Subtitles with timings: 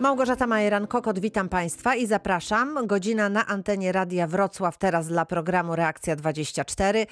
[0.00, 2.86] Małgorzata Majeran-Kokot, witam Państwa i zapraszam.
[2.86, 7.06] Godzina na antenie Radia Wrocław, teraz dla programu Reakcja 24.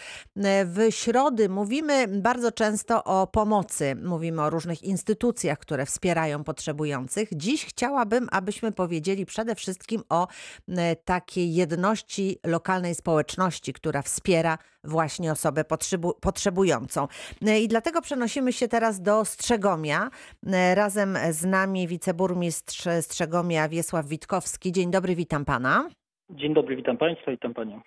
[0.65, 7.29] W środy mówimy bardzo często o pomocy, mówimy o różnych instytucjach, które wspierają potrzebujących.
[7.33, 10.29] Dziś chciałabym, abyśmy powiedzieli przede wszystkim o
[10.69, 17.09] e, takiej jedności lokalnej społeczności, która wspiera właśnie osobę potrzebu potrzebującą.
[17.47, 20.11] E, I dlatego przenosimy się teraz do Strzegomia.
[20.47, 24.73] E, Razem z nami wiceburmistrz Strzegomia Wiesław Witkowski.
[24.73, 25.89] Dzień dobry, witam pana.
[26.31, 27.81] Dzień dobry, witam Państwa, witam Panią.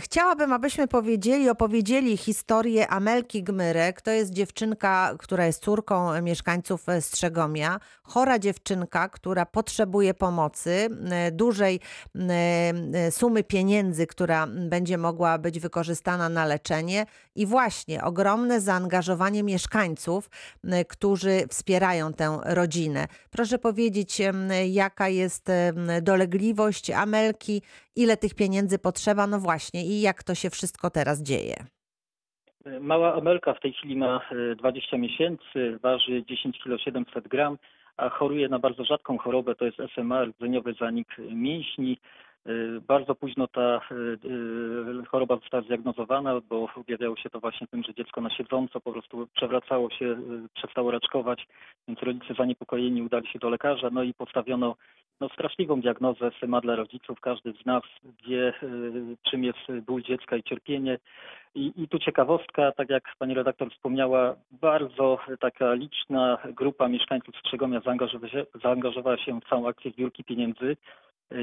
[0.00, 4.00] Chciałabym, abyśmy powiedzieli, opowiedzieli historię Amelki Gmyrek.
[4.00, 7.80] To jest dziewczynka, która jest córką mieszkańców Strzegomia.
[8.02, 10.88] Chora dziewczynka, która potrzebuje pomocy,
[11.32, 11.80] dużej
[13.10, 20.30] sumy pieniędzy, która będzie mogła być wykorzystana na leczenie i właśnie ogromne zaangażowanie mieszkańców,
[20.88, 23.06] którzy wspierają tę rodzinę.
[23.30, 24.22] Proszę powiedzieć,
[24.66, 25.50] jaka jest
[26.02, 27.62] dolegliwość Amelki,
[27.96, 31.56] ile tych pieniędzy potrzeba, no właśnie i jak to się wszystko teraz dzieje.
[32.80, 34.20] Mała Amelka w tej chwili ma
[34.56, 37.58] 20 miesięcy, waży 10 kg 700 gram,
[37.96, 41.98] a choruje na bardzo rzadką chorobę, to jest SMA, rdzeniowy zanik mięśni.
[42.88, 43.80] Bardzo późno ta
[45.08, 49.28] choroba została zdiagnozowana, bo objawiało się to właśnie tym, że dziecko na siedząco po prostu
[49.36, 50.16] przewracało się,
[50.54, 51.46] przestało raczkować,
[51.88, 54.76] więc rodzice zaniepokojeni udali się do lekarza, no i postawiono
[55.22, 57.20] no, straszliwą diagnozę SMA dla rodziców.
[57.20, 57.82] Każdy z nas
[58.26, 58.52] wie,
[59.22, 60.98] czym jest ból dziecka i cierpienie.
[61.54, 67.80] I, I tu ciekawostka, tak jak pani redaktor wspomniała, bardzo taka liczna grupa mieszkańców Strzegomia
[67.80, 70.76] zaangażowała się, zaangażowała się w całą akcję zbiórki pieniędzy.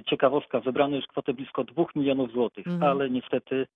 [0.09, 2.91] Ciekawostka, zebrano już kwotę blisko 2 milionów złotych, Mhm.
[2.91, 3.67] ale niestety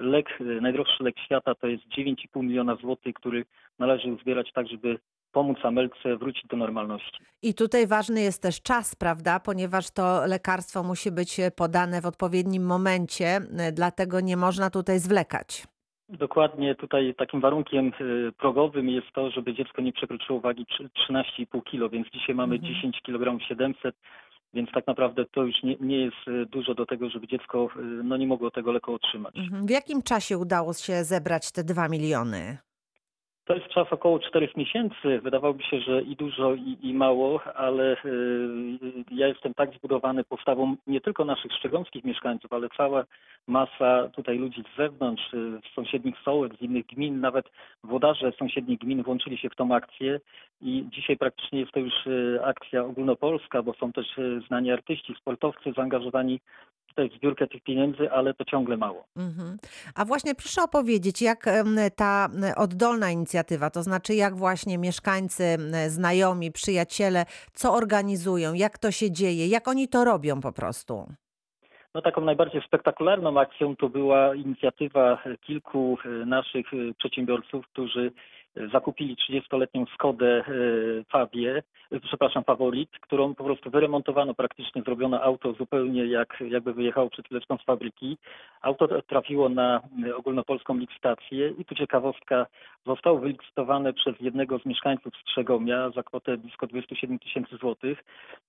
[0.00, 3.44] lek, najdroższy lek świata to jest 9,5 miliona złotych, który
[3.78, 4.98] należy uzbierać tak, żeby
[5.32, 7.18] pomóc Amelce wrócić do normalności.
[7.42, 9.40] I tutaj ważny jest też czas, prawda?
[9.40, 13.40] Ponieważ to lekarstwo musi być podane w odpowiednim momencie,
[13.72, 15.66] dlatego nie można tutaj zwlekać.
[16.08, 21.62] Dokładnie tutaj takim warunkiem y, progowym jest to, żeby dziecko nie przekroczyło wagi trzy- 13,5
[21.64, 22.74] kg, więc dzisiaj mamy Mhm.
[22.74, 23.94] 10 kg 700,
[24.54, 27.80] więc tak naprawdę to już nie, nie jest y, dużo do tego, żeby dziecko y,
[28.04, 29.36] no, nie mogło tego leku otrzymać.
[29.38, 29.66] Mhm.
[29.66, 32.58] W jakim czasie udało się zebrać te 2 miliony?
[33.50, 35.20] To jest czas około 4 miesięcy.
[35.22, 38.78] Wydawałoby się, że i dużo, i, i mało, ale y,
[39.10, 43.04] ja jestem tak zbudowany postawą nie tylko naszych szczegomskich mieszkańców, ale cała
[43.46, 47.46] masa tutaj ludzi z zewnątrz, y, z sąsiednich sołek, z innych gmin, nawet
[47.84, 50.20] włodarze sąsiednich gmin włączyli się w tą akcję
[50.60, 54.06] i dzisiaj praktycznie jest to już y, akcja ogólnopolska, bo są też
[54.46, 56.40] znani artyści, sportowcy zaangażowani
[56.90, 59.04] tutaj zbiórkę tych pieniędzy, ale to ciągle mało.
[59.16, 59.58] Mhm.
[59.94, 61.46] A właśnie proszę opowiedzieć, jak
[61.96, 63.39] ta oddolna inicjatywa,
[63.70, 65.56] to znaczy jak właśnie mieszkańcy,
[65.88, 71.06] znajomi, przyjaciele, co organizują, jak to się dzieje, jak oni to robią po prostu?
[71.94, 78.12] No taką najbardziej spektakularną akcją to była inicjatywa kilku e, naszych e, przedsiębiorców, którzy
[78.72, 80.42] zakupili 30-letnią Skodę e,
[81.04, 81.62] Fabię,
[81.92, 87.26] e, przepraszam, Favorit, którą po prostu wyremontowano praktycznie, zrobiono auto zupełnie jak, jakby wyjechało przed
[87.26, 88.18] chwileczką z fabryki.
[88.62, 92.46] Auto trafiło na e, ogólnopolską licytację i tu ciekawostka,
[92.86, 98.04] zostało wylicytowane przez jednego z mieszkańców Strzegomia za kwotę blisko 27 tysięcy złotych,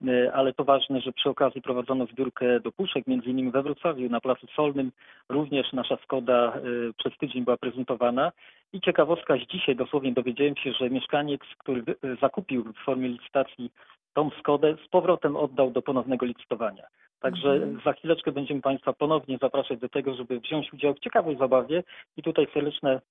[0.08, 4.10] E, ale to ważne, że przy okazji prowadzono zbiórkę do puszek, między innymi we Wrocławiu
[4.10, 4.92] na Placu Solnym.
[5.30, 6.54] Również nasza Skoda
[6.98, 8.32] przez tydzień była prezentowana.
[8.74, 11.84] I ciekawostka z dzisiaj dosłownie dowiedziałem się, że mieszkaniec, który
[12.22, 13.72] zakupił w formie licytacji
[14.14, 16.84] tą Skodę, z powrotem oddał do ponownego licytowania.
[17.20, 17.82] Także Mhm.
[17.86, 21.84] za chwileczkę będziemy Państwa ponownie zapraszać do tego, żeby wziąć udział w ciekawej zabawie
[22.18, 23.02] i tutaj serdeczne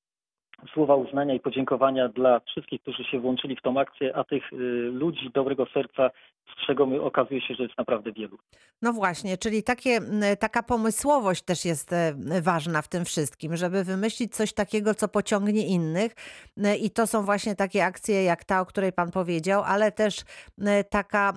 [0.72, 4.56] słowa uznania i podziękowania dla wszystkich, którzy się włączyli w tą akcję, a tych y,
[4.93, 6.10] ludzi dobrego serca
[6.59, 8.38] z Strzegomy okazuje się, że jest naprawdę wielu.
[8.82, 10.00] No właśnie, czyli takie,
[10.38, 15.66] taka pomysłowość też jest e, ważna w tym wszystkim, żeby wymyślić coś takiego, co pociągnie
[15.66, 16.12] innych.
[16.65, 20.16] E, I to są właśnie takie akcje jak ta, o której Pan powiedział, ale też
[20.91, 21.32] taka,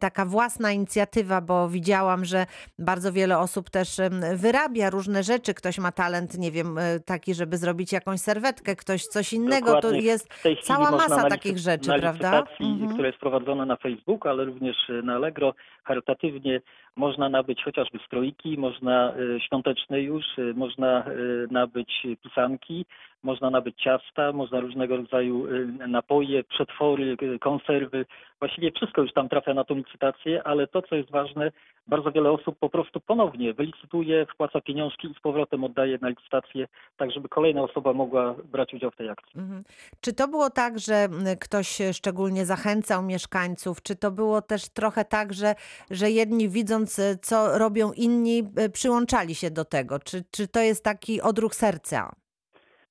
[0.00, 2.46] taka własna inicjatywa, bo widziałam, że
[2.78, 4.00] bardzo wiele osób też
[4.34, 5.54] wyrabia różne rzeczy.
[5.54, 9.66] Ktoś ma talent, nie wiem, e, taki, żeby zrobić jakąś serwetkę, ktoś coś innego.
[9.66, 10.00] To Dokładnie.
[10.00, 12.42] jest W tej chwili cała masa takich rzeczy, na prawda?
[12.60, 12.92] Mhm.
[12.92, 15.54] która jest prowadzona na Facebooku, ale również na Allegro,
[15.84, 16.60] charytatywnie
[16.96, 22.86] można nabyć chociażby stroiki, można y, świąteczne już, y, można y, nabyć pisanki,
[23.24, 25.46] można nabyć ciasta, można różnego rodzaju
[25.88, 28.06] napoje, przetwory, konserwy.
[28.38, 31.52] Właściwie wszystko już tam trafia na tą licytację, ale to, co jest ważne,
[31.86, 36.68] bardzo wiele osób po prostu ponownie wylicytuje, wpłaca pieniążki i z powrotem oddaje na licytację,
[36.96, 39.40] tak żeby kolejna osoba mogła brać udział w tej akcji.
[39.40, 39.64] Mhm.
[40.00, 41.08] Czy to było tak, że
[41.40, 43.82] ktoś szczególnie zachęcał mieszkańców?
[43.82, 45.54] Czy to było też trochę tak, że,
[45.90, 48.42] że jedni widząc, co robią inni,
[48.72, 49.98] przyłączali się do tego?
[49.98, 52.23] Czy, czy to jest taki odruch serca?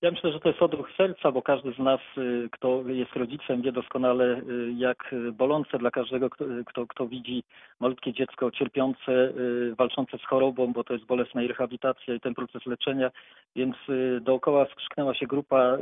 [0.04, 3.62] Ja myślę, że to jest odruch serca, bo każdy z nas, y, kto jest rodzicem,
[3.62, 7.44] wie doskonale, y, jak bolące dla każdego, kto, kto, kto widzi
[7.80, 12.34] malutkie dziecko cierpiące, y, walczące z chorobą, bo to jest bolesna i rehabilitacja i ten
[12.34, 13.12] proces leczenia.
[13.56, 13.76] Więc
[14.22, 15.78] dookoła skrzyknęła się grupa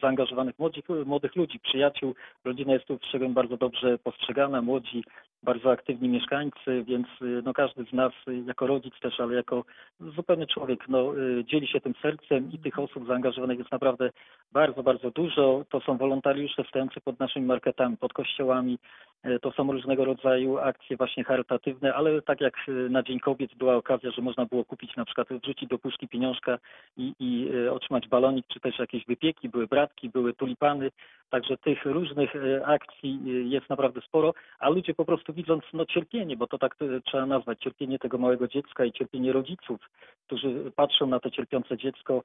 [0.00, 2.14] zaangażowanych młodych, młodych ludzi, przyjaciół.
[2.44, 5.04] Rodzina jest tu w bardzo dobrze postrzegana, młodzi,
[5.42, 7.06] bardzo aktywni mieszkańcy, więc
[7.44, 8.12] no, każdy z nas
[8.46, 9.64] jako rodzic też, ale jako
[10.00, 11.12] zupełnie człowiek, no,
[11.44, 14.10] dzieli się tym sercem i tych osób zaangażowanych jest naprawdę
[14.52, 15.64] bardzo, bardzo dużo.
[15.68, 18.78] To są wolontariusze stojący pod naszymi marketami, pod kościołami.
[19.22, 23.54] E, to są różnego rodzaju akcje właśnie charytatywne, ale tak jak e, na Dzień Kobiet
[23.54, 26.58] była okazja, że można było kupić na przykład, wrzucić do puszki pieniążka
[26.96, 30.90] i, i e, otrzymać balonik, czy też jakieś wypieki, były bratki, były tulipany.
[31.30, 32.32] Także tych różnych
[32.64, 33.20] akcji
[33.50, 37.60] jest naprawdę sporo, a ludzie po prostu widząc no, cierpienie, bo to tak trzeba nazwać,
[37.60, 39.80] cierpienie tego małego dziecka i cierpienie rodziców,
[40.26, 42.22] którzy patrzą na to cierpiące dziecko,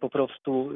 [0.00, 0.70] po prostu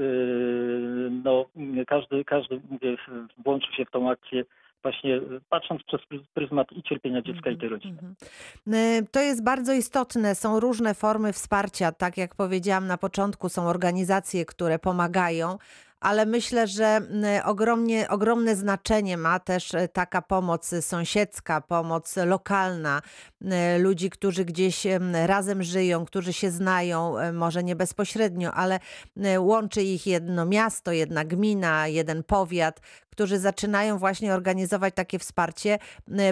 [1.24, 1.46] no,
[1.86, 2.96] każdy, każdy mówię,
[3.44, 4.44] włączył się w tą akcję
[4.82, 5.20] właśnie
[5.50, 6.00] patrząc przez
[6.34, 7.98] pryzmat i cierpienia dziecka i tej rodziny.
[8.66, 9.06] Mhm.
[9.10, 10.34] To jest bardzo istotne.
[10.34, 11.92] Są różne formy wsparcia.
[11.92, 15.58] Tak jak powiedziałam na początku, są organizacje, które pomagają,
[16.00, 17.00] ale myślę, że
[17.44, 23.02] ogromnie, ogromne znaczenie ma też e, taka pomoc sąsiedzka, pomoc lokalna,
[23.78, 24.86] ludzi, którzy gdzieś
[25.26, 28.80] razem żyją, którzy się znają, e, może nie bezpośrednio, ale
[29.38, 32.80] łączy ich jedno miasto, jedna gmina, jeden powiat,
[33.16, 35.78] którzy zaczynają właśnie organizować takie wsparcie,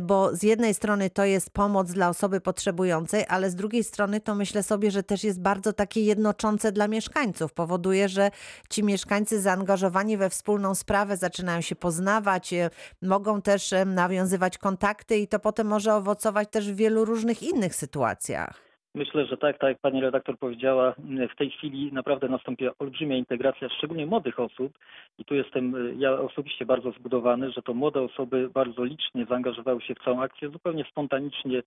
[0.02, 4.34] bo z jednej strony to jest pomoc dla osoby potrzebującej, ale z drugiej strony to
[4.34, 7.52] myślę sobie, że też jest bardzo takie jednoczące dla mieszkańców.
[7.52, 8.30] Powoduje, że
[8.70, 12.70] ci mieszkańcy zaangażowani we wspólną sprawę zaczynają się poznawać, e,
[13.02, 18.63] mogą też nawiązywać kontakty i to potem może owocować też w wielu różnych innych sytuacjach.
[18.94, 20.94] Myślę, że tak, tak jak pani redaktor powiedziała,
[21.34, 24.78] w tej chwili naprawdę nastąpiła olbrzymia integracja, szczególnie młodych osób.
[25.18, 29.94] I tu jestem ja osobiście bardzo zbudowany, że to młode osoby bardzo licznie zaangażowały się
[29.94, 31.62] w całą akcję, zupełnie spontanicznie,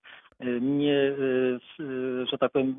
[0.61, 1.15] nie,
[2.31, 2.75] że tak powiem,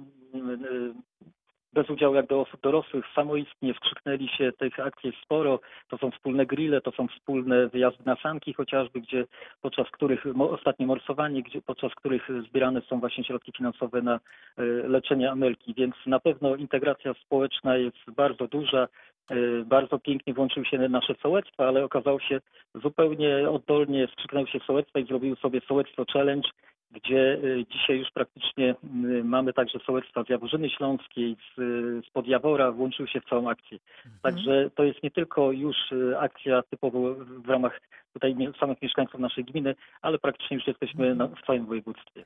[1.73, 6.11] bez udziału jak do osób dorosłych, samoistnie skrzyknęli się, tych akcji jest sporo, to są
[6.11, 9.25] wspólne grille, to są wspólne wyjazdy na sanki chociażby, gdzie
[9.62, 15.31] podczas których, ostatnie morsowanie, gdzie, podczas których zbierane są właśnie środki finansowe na e, leczenie
[15.31, 18.88] Amelki, więc na pewno integracja społeczna jest bardzo duża,
[19.31, 22.41] e, bardzo pięknie włączyły się nasze sołectwa, ale okazało się
[22.75, 26.49] zupełnie oddolnie skrzyknęły się sołectwa i zrobiły sobie sołectwo challenge,
[26.90, 32.11] gdzie y, dzisiaj już praktycznie y, mamy także sołectwa z Jaworzyny Śląskiej, z, y, z
[32.11, 33.79] Podjawora, włączyły się w całą akcję.
[34.06, 34.20] Mhm.
[34.23, 35.76] Także to jest nie tylko już
[36.19, 37.81] akcja typowo w ramach
[38.12, 42.25] tutaj samych mieszkańców naszej gminy, ale praktycznie już jesteśmy na, w całym województwie.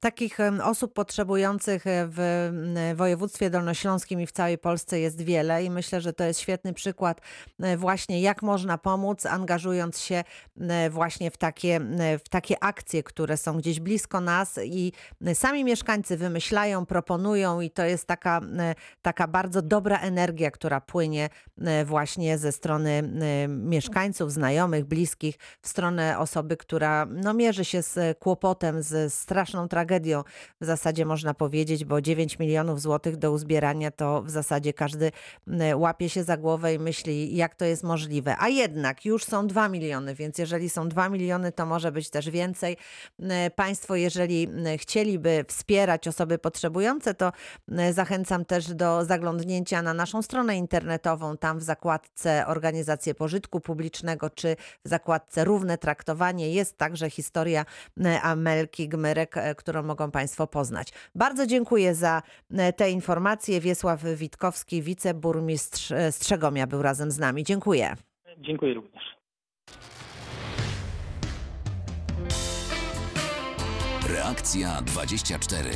[0.00, 2.18] Takich osób potrzebujących e, w
[2.96, 7.20] województwie dolnośląskim i w całej Polsce jest wiele i myślę, że to jest świetny przykład
[7.60, 10.24] e, właśnie jak można pomóc, angażując się
[10.90, 11.80] właśnie w takie,
[12.24, 14.92] w takie akcje, które są gdzieś blisko nas i
[15.34, 18.40] sami mieszkańcy wymyślają, proponują i to jest taka,
[19.02, 21.28] taka bardzo dobra energia, która płynie
[21.84, 23.02] właśnie ze strony
[23.48, 30.24] mieszkańców, znajomych, bliskich w stronę osoby, która no, mierzy się z kłopotem, z straszną tragedią
[30.60, 35.12] w zasadzie można powiedzieć, bo 9 milionów złotych do uzbierania to w zasadzie każdy
[35.74, 38.36] łapie się za głowę i myśli, jak to jest możliwe.
[38.38, 42.30] A jednak już są 2 miliony, więc jeżeli są 2 miliony, to może być też
[42.30, 42.76] więcej.
[43.56, 47.32] Państwo, jeżeli chcieliby wspierać osoby potrzebujące, to
[47.90, 54.56] zachęcam też do zaglądnięcia na naszą stronę internetową, tam w zakładce Organizacje Pożytku Publicznego czy
[54.84, 57.64] w zakładce Równe Traktowanie jest także historia
[58.22, 60.88] Amelki Gmyrek, którą mogą Państwo poznać.
[61.14, 62.22] Bardzo dziękuję za
[62.76, 63.60] te informacje.
[63.60, 67.44] Wiesław Witkowski, wiceburmistrz Strzegomia był razem z nami.
[67.44, 67.94] Dziękuję.
[68.38, 69.02] Dziękuję również.
[74.14, 75.70] Reakcja 24.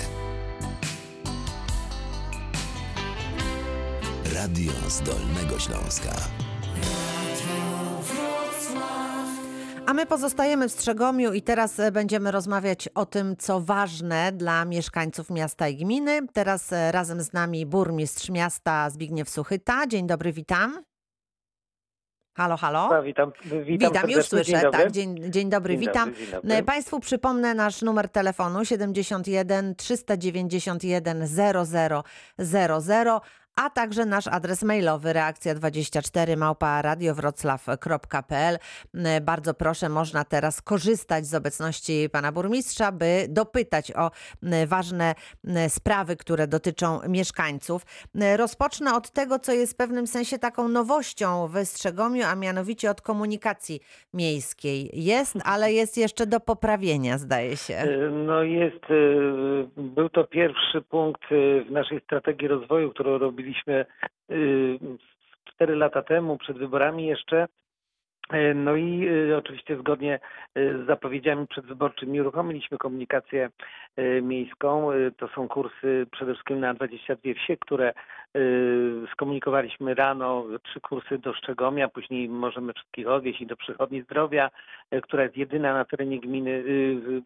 [4.34, 6.16] Radio Zdolnego Śląska.
[9.86, 14.64] A my pozostajemy w Strzegomiu i teraz e, będziemy rozmawiać o tym, co ważne dla
[14.64, 16.20] mieszkańców miasta i gminy.
[16.32, 19.86] Teraz e, razem z nami burmistrz miasta Zbigniew Suchyta.
[19.86, 20.87] Dzień dobry, witam.
[22.38, 22.88] Halo, halo.
[22.96, 23.32] A, witam,
[23.66, 24.44] witam, Witam, już słyszę.
[24.52, 24.80] Dzień dobry.
[24.82, 26.08] Tak, dzień, dzień dobry, Dzień witam.
[26.08, 26.54] dobry, dzień dobry.
[26.54, 31.26] E, Państwu przypomnę nasz numer telefonu 71 391
[32.38, 33.20] 0000,
[33.58, 36.82] a także nasz adres mailowy reakcja24 małpa
[39.22, 44.10] Bardzo proszę, można teraz korzystać z obecności pana burmistrza, by dopytać o
[44.66, 45.14] ważne
[45.68, 47.82] sprawy, które dotyczą mieszkańców.
[48.36, 53.00] Rozpocznę od tego, co jest w pewnym sensie taką nowością w Strzegomiu, a mianowicie od
[53.00, 53.80] komunikacji
[54.14, 54.90] miejskiej.
[54.92, 57.74] Jest, ale jest jeszcze do poprawienia, zdaje się.
[57.74, 63.47] E, No jest, e, był to pierwszy punkt e, w naszej strategii rozwoju, którą robiliśmy
[63.68, 63.84] e,
[65.44, 67.46] cztery lata temu, przed wyborami jeszcze.
[68.30, 70.20] E, No i e, oczywiście zgodnie
[70.56, 73.50] z zapowiedziami przedwyborczymi uruchomiliśmy komunikację
[74.22, 74.90] miejską.
[75.16, 77.92] To są kursy przede wszystkim na 22 wsie, które
[79.12, 80.44] skomunikowaliśmy rano.
[80.62, 84.50] Trzy kursy do Szczegomia, później możemy wszystkich odwieźć i do przychodni zdrowia,
[85.02, 86.64] która jest jedyna na terenie gminy.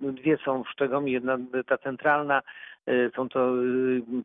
[0.01, 2.43] Dwie są w Szczegomiu, jedna ta centralna.
[2.87, 3.53] E, Są to e,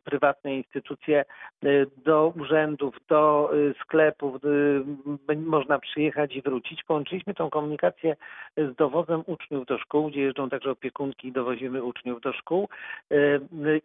[0.04, 1.24] prywatne instytucje.
[1.64, 1.68] E,
[2.04, 3.50] Do urzędów, do
[3.82, 4.36] sklepów
[5.36, 6.84] można przyjechać i wrócić.
[6.84, 8.16] Połączyliśmy tą komunikację
[8.56, 12.68] z dowozem uczniów do szkół, gdzie jeżdżą także opiekunki i dowozimy uczniów do szkół.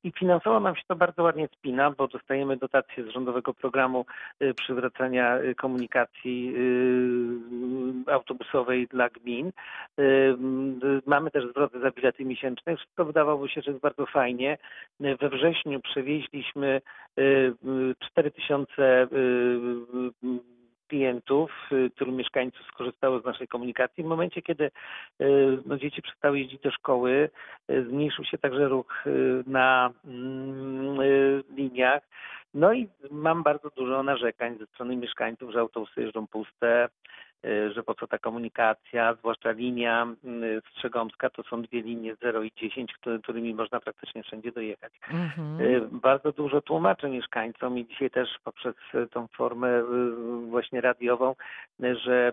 [0.03, 4.05] I finansowo nam się to bardzo ładnie spina, bo dostajemy dotacje z rządowego programu
[4.55, 6.55] przywracania komunikacji
[8.07, 9.51] autobusowej dla gmin.
[11.05, 12.77] Mamy też zwroty za bilety miesięczne.
[12.77, 14.57] Wszystko wydawało się, że jest bardzo fajnie.
[14.99, 16.81] We wrześniu przewieźliśmy
[17.17, 17.21] e,
[17.63, 19.07] m, 4000 e,
[20.23, 20.39] m,
[20.93, 24.03] klientów, y, tylu mieszkańców skorzystało z naszej komunikacji.
[24.03, 24.71] W momencie, kiedy y,
[25.65, 27.29] no, dzieci przestały jeździć do szkoły,
[27.71, 32.03] y, zmniejszył się także ruch y, na mm, y, liniach.
[32.53, 36.89] No i mam bardzo dużo narzekań ze strony mieszkańców, że autobusy jeżdżą puste, y,
[37.75, 40.07] że po co ta komunikacja, zwłaszcza linia
[40.71, 44.93] Strzegomska, to są dwie linie 0 i 10, które- którymi można praktycznie wszędzie dojechać.
[45.11, 45.61] Mhm.
[45.61, 48.75] Y, Bardzo dużo tłumaczę mieszkańcom i dzisiaj też poprzez
[49.11, 49.83] tą formę y,
[50.49, 51.35] właśnie radiową,
[51.79, 52.31] że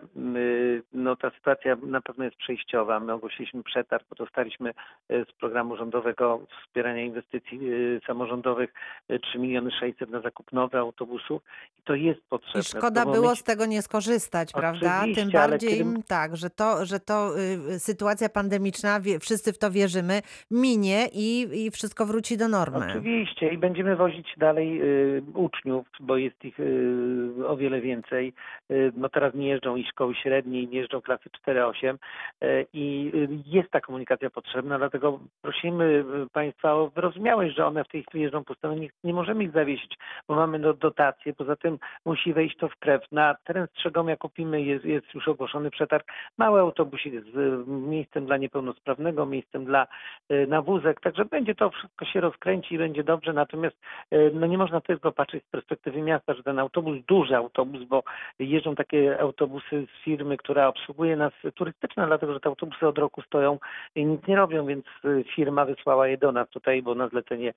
[0.93, 2.99] no, ta sytuacja na pewno jest przejściowa.
[2.99, 4.71] My ogłosiliśmy przetarg, bo dostaliśmy
[5.09, 7.59] z programu rządowego wspierania inwestycji
[8.07, 8.73] samorządowych
[9.11, 11.41] y, 3 miliony 600 na zakup nowych autobusów
[11.79, 12.61] i to jest potrzebne.
[12.61, 15.00] I szkoda było momencie- z tego nie skorzystać, prawda?
[15.03, 17.39] Tym Oczywiście, ale bardziej kiedy- tak, że to, że to
[17.75, 22.85] y, sytuacja pandemiczna, wie, wszyscy w to wierzymy, minie i, i wszystko wróci do normy.
[22.89, 28.33] Oczywiście i będziemy wozić dalej y, uczniów, bo jest ich y, o wiele więcej.
[28.71, 31.97] Y, no teraz nie jeżdżą i szkoły średnie, i nie jeżdżą klasy 4-8
[32.43, 37.87] y, i y, jest ta komunikacja potrzebna, dlatego prosimy Państwa o wyrozumiałość, że one w
[37.87, 38.75] tej chwili jeżdżą puste.
[38.75, 43.01] Nie, nie możemy ich zawiesić, bo mamy dotacje, poza tym musi wejść to w krew.
[43.11, 46.07] Na teren Strzegomia kupimy, jest, jest już ogłoszony przetarg,
[46.37, 49.87] mały autobusik z miejscem dla niepełnosprawnego, miejscem dla
[50.31, 53.75] y, na wózek, także będzie to wszystko się rozkręci i będzie dobrze, natomiast
[54.13, 58.03] y, no nie można tylko patrzeć z perspektywy miasta, że ten autobus, duży autobus, bo
[58.39, 63.21] jeżdżą takie autobusy z firmy, która obsługuje nas turystyczna, dlatego że te autobusy od roku
[63.21, 63.59] stoją
[63.95, 67.53] i nic nie robią, więc y, firma wysłała je do nas tutaj, bo na zlecenie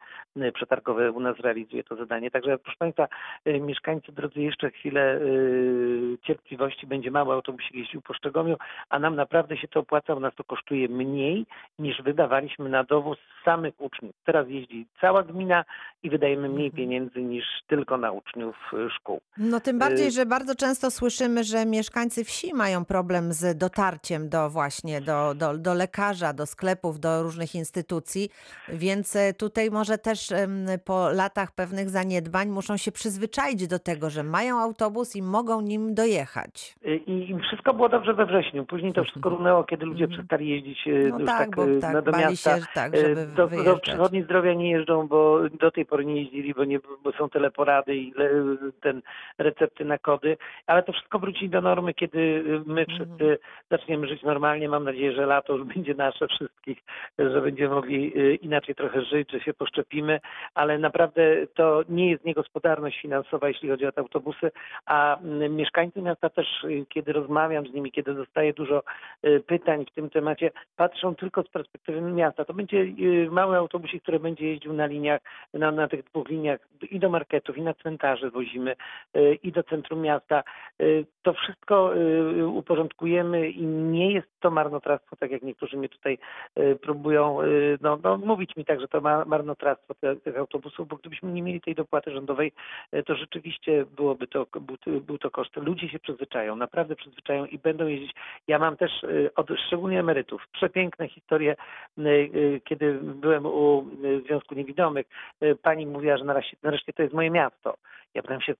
[0.55, 2.31] przetargowe u nas realizuje to zadanie.
[2.31, 3.09] Także proszę Państwa,
[3.47, 5.21] mieszkańcy drodzy, jeszcze chwilę
[6.23, 8.56] cierpliwości, będzie mały autobusik jeździł po Szczegomiu,
[8.88, 11.47] a nam naprawdę się to opłaca, bo nas to kosztuje mniej
[11.78, 14.14] niż wydawaliśmy na dowóz samych uczniów.
[14.26, 15.64] Teraz jeździ cała gmina
[16.02, 16.76] i wydajemy mniej Mhm.
[16.76, 19.21] pieniędzy niż tylko na uczniów y, szkół.
[19.38, 24.28] No tym bardziej, Y- że bardzo często słyszymy, że mieszkańcy wsi mają problem z dotarciem
[24.28, 28.30] do właśnie do, do, do lekarza, do sklepów, do różnych instytucji,
[28.68, 30.28] więc e, tutaj może też
[30.85, 35.94] po latach pewnych zaniedbań muszą się przyzwyczaić do tego, że mają autobus i mogą nim
[35.94, 36.75] dojechać.
[37.06, 38.64] I, wszystko było dobrze we wrześniu.
[38.64, 40.18] Później to wszystko runęło, kiedy ludzie Mhm.
[40.20, 42.58] przestali jeździć y, No już tak, tak, y, tak, do miasta.
[42.61, 46.54] się tak, żeby do, do przychodni zdrowia nie jeżdżą, bo do tej pory nie jeździli,
[46.54, 48.30] bo, nie, bo są teleporady i le,
[48.80, 49.02] ten
[49.38, 52.87] recepty na kody, ale to wszystko wróci do normy, kiedy my Mhm.
[52.88, 53.38] wszyscy
[53.70, 54.68] zaczniemy żyć normalnie.
[54.68, 56.78] Mam nadzieję, że lato już będzie nasze wszystkich,
[57.18, 58.12] że będziemy mogli
[58.44, 60.20] inaczej trochę żyć, że się poszczepimy,
[60.54, 61.23] ale naprawdę
[61.54, 64.50] to nie jest niegospodarność finansowa, jeśli chodzi o te autobusy,
[64.87, 65.18] a
[65.50, 66.46] mieszkańcy miasta też,
[66.95, 68.83] kiedy rozmawiam z nimi, kiedy dostaję dużo
[69.25, 72.45] y, pytań w tym temacie, patrzą tylko z perspektywy miasta.
[72.45, 75.21] To będzie y, mały autobusik, który będzie jeździł na liniach,
[75.55, 76.61] na, na tych dwóch liniach
[76.91, 78.77] i do marketów, i na cmentarze wozimy,
[79.17, 80.43] y, i do centrum miasta.
[81.23, 81.93] To wszystko
[82.55, 86.19] uporządkujemy i nie jest to marnotrawstwo, tak jak niektórzy mnie tutaj
[86.59, 90.97] y, próbują y, no, no, mówić mi tak, że to ma, marnotrawstwo tych autobusów, bo
[90.97, 92.53] gdybyśmy nie mieli tej dopłaty rządowej,
[92.95, 95.57] y, to rzeczywiście byłoby to, był, był to koszt.
[95.57, 98.15] Ludzie się przyzwyczają, naprawdę przyzwyczają i będą jeździć.
[98.49, 98.93] Ja mam też
[99.37, 101.57] od szczególnie emerytów przepiękne historie,
[102.65, 103.87] kiedy byłem u
[104.27, 105.07] Związku Niewidomych,
[105.63, 107.75] pani mówiła, że nareszcie, nareszcie to jest moje miasto.
[108.14, 108.54] Ja pytam się,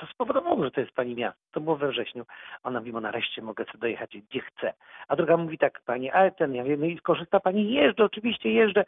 [0.00, 1.40] co spowodowało, że to jest pani miasto?
[1.52, 2.24] To było we wrześniu.
[2.62, 4.72] Ona mówi, nareszcie mogę sobie dojechać gdzie chcę.
[5.08, 8.52] A druga mówi tak, pani, ale ten, ja wiem, no i korzysta pani, jeżdżę, oczywiście
[8.52, 8.84] jeżdżę.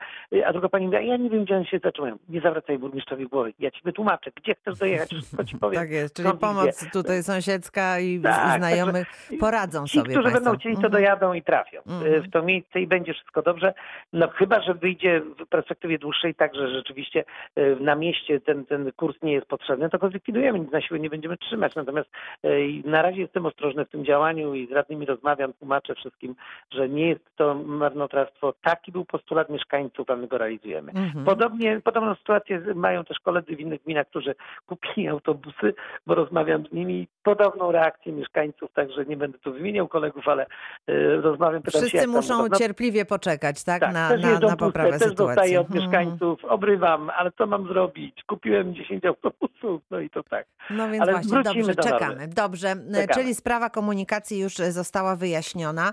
[0.47, 2.19] A druga pani mówi, ja nie wiem, gdzie on się zacząłem.
[2.29, 3.53] Nie zawracaj burmistrzowi głowy.
[3.59, 5.81] Ja ci wytłumaczę, gdzie chcesz dojechać, wszystko ci powiem.
[5.81, 10.45] tak jest, czyli pomoc tutaj sąsiedzka i, tak, i znajomych poradzą ci, sobie którzy państwo.
[10.45, 10.93] będą chcieli, to mhm.
[10.93, 12.23] dojadą i trafią mhm.
[12.23, 13.75] w to miejsce i będzie wszystko dobrze.
[14.13, 17.25] No chyba, że wyjdzie w perspektywie dłuższej tak, że rzeczywiście
[17.57, 21.01] e, na mieście ten, ten kurs nie jest potrzebny, to go zlikwidujemy, nic na siłę
[21.01, 21.75] nie będziemy trzymać.
[21.75, 22.11] Natomiast
[22.43, 22.49] e,
[22.85, 26.35] na razie jestem ostrożny w tym działaniu i z radnymi rozmawiam, tłumaczę wszystkim,
[26.71, 28.55] że nie jest to marnotrawstwo.
[28.63, 30.93] Taki był postulat mieszkańców, a my go realizujemy.
[30.93, 31.25] Mhm.
[31.25, 34.35] Podobnie, podobną sytuację mają też koledzy w innych gminach, którzy
[34.67, 35.75] kupili autobusy,
[36.07, 37.09] bo rozmawiam z nimi.
[37.23, 40.47] Podobną reakcję mieszkańców, także nie będę tu wymieniał kolegów, ale
[40.91, 44.91] y, rozmawiam, pytam Wszyscy się, muszą tam, cierpliwie poczekać, tak, tak na, na, na poprawę
[44.91, 45.17] puste, sytuacji.
[45.17, 45.85] Też dostaję od mhm.
[45.85, 48.23] mieszkańców, obrywam, ale co mam zrobić?
[48.27, 50.47] Kupiłem 10 autobusów, no i to tak.
[50.71, 52.29] No więc ale właśnie, dobrze, czekamy.
[52.29, 53.09] Dobrze, czekamy.
[53.15, 55.93] czyli sprawa komunikacji już została wyjaśniona,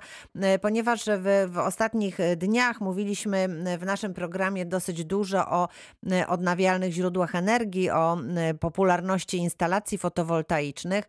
[0.62, 3.48] ponieważ w, w ostatnich dniach mówiliśmy
[3.80, 5.68] w naszym programie dosyć dużo o
[6.28, 8.18] odnawialnych źródłach energii, o
[8.60, 11.06] popularności instalacji fotowoltaicznych.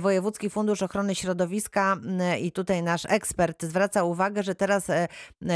[0.00, 1.96] Wojewódzki Fundusz Ochrony Środowiska
[2.40, 5.08] i tutaj nasz ekspert zwraca uwagę, że teraz e,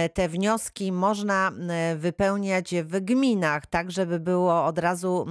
[0.09, 1.53] te wnioski można
[1.97, 5.27] wypełniać w gminach, tak żeby było od razu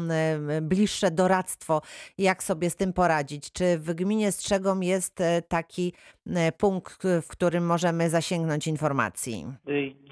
[0.61, 1.81] bliższe doradztwo
[2.17, 3.51] jak sobie z tym poradzić?
[3.51, 5.93] Czy w gminie Strzegom jest e, taki
[6.27, 9.45] e, punkt, w którym możemy zasięgnąć informacji?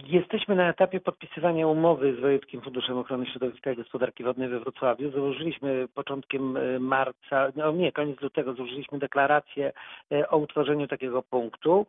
[0.07, 5.11] Jesteśmy na etapie podpisywania umowy z Wojewódzkim Funduszem Ochrony Środowiska i Gospodarki Wodnej we Wrocławiu.
[5.11, 9.73] Założyliśmy początkiem e, marca, no nie, koniec lutego, złożyliśmy deklarację
[10.29, 11.85] o utworzeniu takiego punktu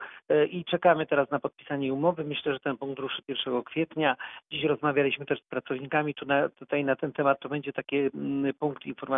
[0.51, 2.25] i czekamy teraz na podpisanie umowy.
[2.25, 4.17] Myślę, że ten punkt ruszy 1 kwietnia.
[4.51, 7.41] Dziś rozmawialiśmy też z pracownikami tu na, tutaj na ten temat.
[7.41, 9.14] To będzie taki mm, punkt informacyjny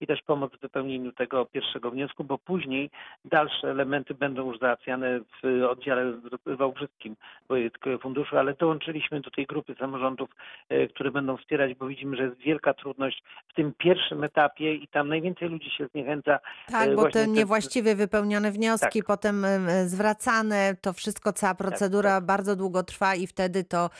[0.00, 2.90] i też pomoc w wypełnieniu tego pierwszego wniosku, bo później
[3.24, 6.12] dalsze elementy będą już załatwiane w oddziale
[6.46, 7.16] wałbrzyskim
[7.48, 10.30] Wojewódzkiego Funduszu, ale dołączyliśmy do tej grupy samorządów,
[10.68, 14.88] e, które będą wspierać, bo widzimy, że jest wielka trudność w tym pierwszym etapie i
[14.88, 16.38] tam najwięcej ludzi się zniechęca.
[16.70, 19.06] Tak, bo te niewłaściwie wypełnione wnioski, tak.
[19.06, 19.46] potem
[19.86, 22.26] zwracane, to wszystko, cała tak, procedura tak, tak.
[22.26, 23.90] bardzo długo trwa i wtedy to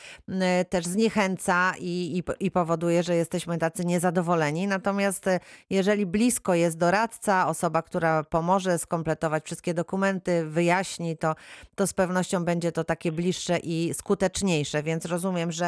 [0.69, 4.67] też zniechęca i, i, i powoduje, że jesteśmy tacy niezadowoleni.
[4.67, 5.39] Natomiast e,
[5.69, 11.35] jeżeli blisko jest doradca, osoba, która pomoże skompletować wszystkie dokumenty, wyjaśni, to,
[11.75, 14.83] to z pewnością będzie to takie bliższe i skuteczniejsze.
[14.83, 15.65] Więc rozumiem, że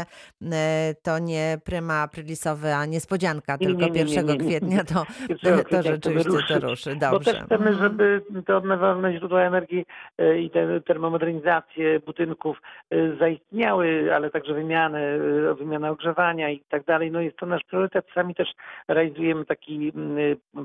[0.52, 5.06] e, to nie pryma prylisowa niespodzianka, nie, tylko nie, nie, 1 kwietnia to,
[5.72, 6.96] to rzeczywiście to ruszy.
[6.96, 7.10] Dobrze.
[7.12, 9.86] Bo też chcemy, żeby te odnawialne źródła energii
[10.18, 12.62] e, i te termomodernizacje budynków
[13.20, 15.20] zaistniały, ale także wymianę,
[15.58, 17.12] wymiana ogrzewania i tak dalej.
[17.12, 18.06] No jest to nasz priorytet.
[18.16, 18.48] Sami też
[18.88, 19.94] realizujemy taki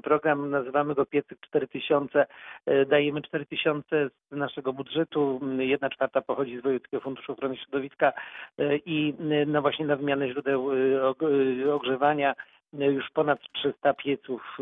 [0.02, 2.26] program, nazywamy go Piecyk 4000.
[2.66, 8.12] E, dajemy 4000 z naszego budżetu, jedna czwarta pochodzi z Wojewódzkiego Funduszu Ochrony Środowiska
[8.58, 9.14] e, i
[9.46, 12.34] no właśnie na wymianę źródeł e, ogrzewania
[12.78, 14.56] już ponad 300 pieców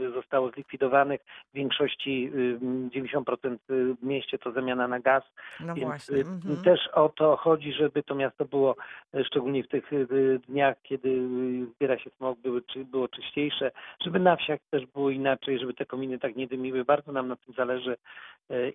[0.00, 1.20] y, zostało zlikwidowanych.
[1.52, 5.22] W większości 90% y, w mieście to zamiana na gaz.
[5.60, 6.16] No Więc właśnie.
[6.16, 6.62] Mhm.
[6.62, 8.76] też o to chodzi, żeby to miasto było,
[9.26, 9.90] szczególnie w tych
[10.48, 11.28] dniach, kiedy
[11.74, 13.70] zbiera się smog, były, było czyściejsze,
[14.04, 16.84] żeby na wsiach też było inaczej, żeby te kominy tak nie dymiły.
[16.84, 17.96] Bardzo nam na tym zależy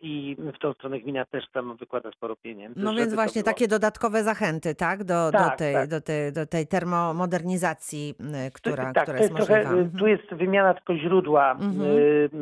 [0.02, 2.80] i w tą stronę gmina też tam wykłada sporo pieniędzy.
[2.80, 5.04] No więc właśnie takie dodatkowe zachęty, tak?
[5.04, 5.90] Do, tak, do, tej, tak.
[5.90, 8.16] Do, tej, do tej termomodernizacji,
[8.62, 9.48] która, tak, która jest, jest.
[9.48, 11.82] Trochę, tu jest wymiana tylko źródła mhm.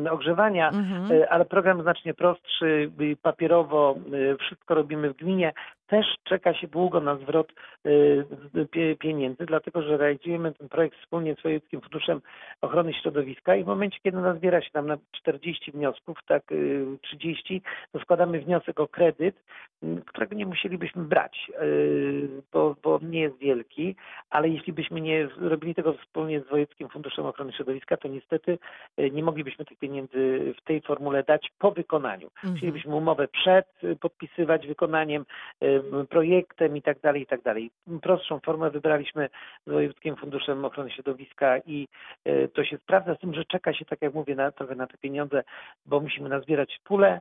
[0.06, 1.12] y, ogrzewania, mhm.
[1.12, 5.53] y, ale program znacznie prostszy, y, papierowo y, wszystko robimy w gminie
[5.88, 7.54] też czeka się długo na zwrot
[7.86, 12.21] y, pieniędzy, dlatego że realizujemy ten projekt wspólnie z Wojewódzkim Funduszem
[12.62, 16.43] Ochrony Środowiska i w momencie, kiedy nazbiera się nam na 40 wniosków, tak
[17.02, 19.36] 30, y, to składamy wniosek o kredyt,
[19.84, 21.52] y, którego nie musielibyśmy brać,
[22.54, 23.95] bo, bo nie jest wielki,
[24.30, 28.58] ale jeśli byśmy nie robili tego wspólnie z Wojewódzkim Funduszem Ochrony Środowiska, to niestety
[29.12, 32.28] nie moglibyśmy tych pieniędzy w tej formule dać po wykonaniu.
[32.36, 32.56] Mhm.
[32.56, 33.67] Chcielibyśmy umowę przed
[34.00, 35.26] podpisywać wykonaniem,
[36.09, 37.71] projektem i tak tak dalej.
[38.01, 39.29] Prostszą formę wybraliśmy
[39.67, 41.87] z Wojewódzkim Funduszem Ochrony Środowiska i
[42.25, 44.87] e, to się sprawdza z tym, że czeka się, tak jak mówię, na, trochę na
[44.87, 45.43] te pieniądze,
[45.85, 47.19] bo musimy nazbierać pulę,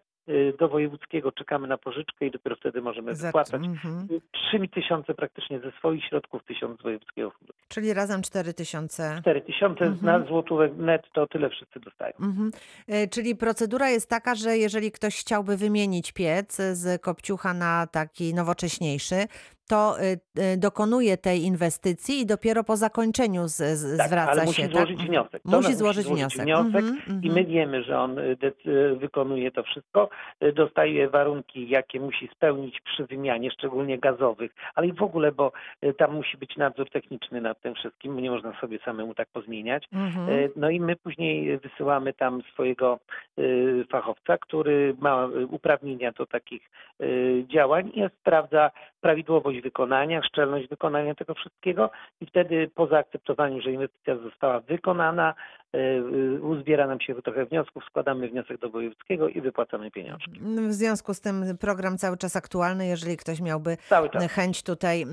[0.59, 3.63] do wojewódzkiego czekamy na pożyczkę i dopiero wtedy możemy Za- wypłacać.
[3.65, 4.09] mhm.
[4.51, 7.59] 3 tysiące praktycznie ze swoich środków, tysiąc z wojewódzkiego funduszu.
[7.69, 9.17] Czyli razem 4 tysiące.
[9.21, 10.21] 4 tysiące Mhm.
[10.21, 12.13] na złotówek netto, tyle wszyscy dostają.
[12.21, 12.51] Mhm.
[12.89, 18.35] E, Czyli procedura jest taka, że jeżeli ktoś chciałby wymienić piec z kopciucha na taki
[18.35, 19.17] nowocześniejszy,
[19.69, 20.03] to y,
[20.43, 24.47] y, dokonuje tej inwestycji i dopiero po zakończeniu z, z, Tak, zwraca ale się.
[24.47, 24.71] musi tak?
[24.71, 25.09] złożyć Mhm.
[25.09, 25.43] wniosek.
[25.51, 26.43] To Musi złożyć wniosek.
[26.43, 27.35] wniosek Mhm, I mhm.
[27.35, 28.37] my wiemy, że on y,
[28.97, 30.09] wykonuje to wszystko,
[30.55, 35.53] dostaje warunki, jakie musi spełnić przy wymianie, szczególnie gazowych, ale i w ogóle, bo
[35.99, 39.89] tam musi być nadzór techniczny nad tym wszystkim, nie można sobie samemu tak pozmieniać.
[39.93, 40.29] Mhm.
[40.29, 42.99] Y, No i my później wysyłamy tam swojego
[43.91, 46.71] fachowca, który ma uprawnienia do takich
[47.49, 51.91] działań i sprawdza prawidłowość wykonania, szczelność wykonania tego wszystkiego
[52.21, 55.35] i wtedy po zaakceptowaniu, że inwestycja została wykonana,
[56.43, 60.31] uzbiera nam się trochę wniosków, składamy wniosek do wojewódzkiego i wypłacamy pieniążki.
[60.69, 62.87] W związku z tym program cały czas aktualny.
[62.87, 63.77] Jeżeli ktoś miałby
[64.31, 65.05] chęć tutaj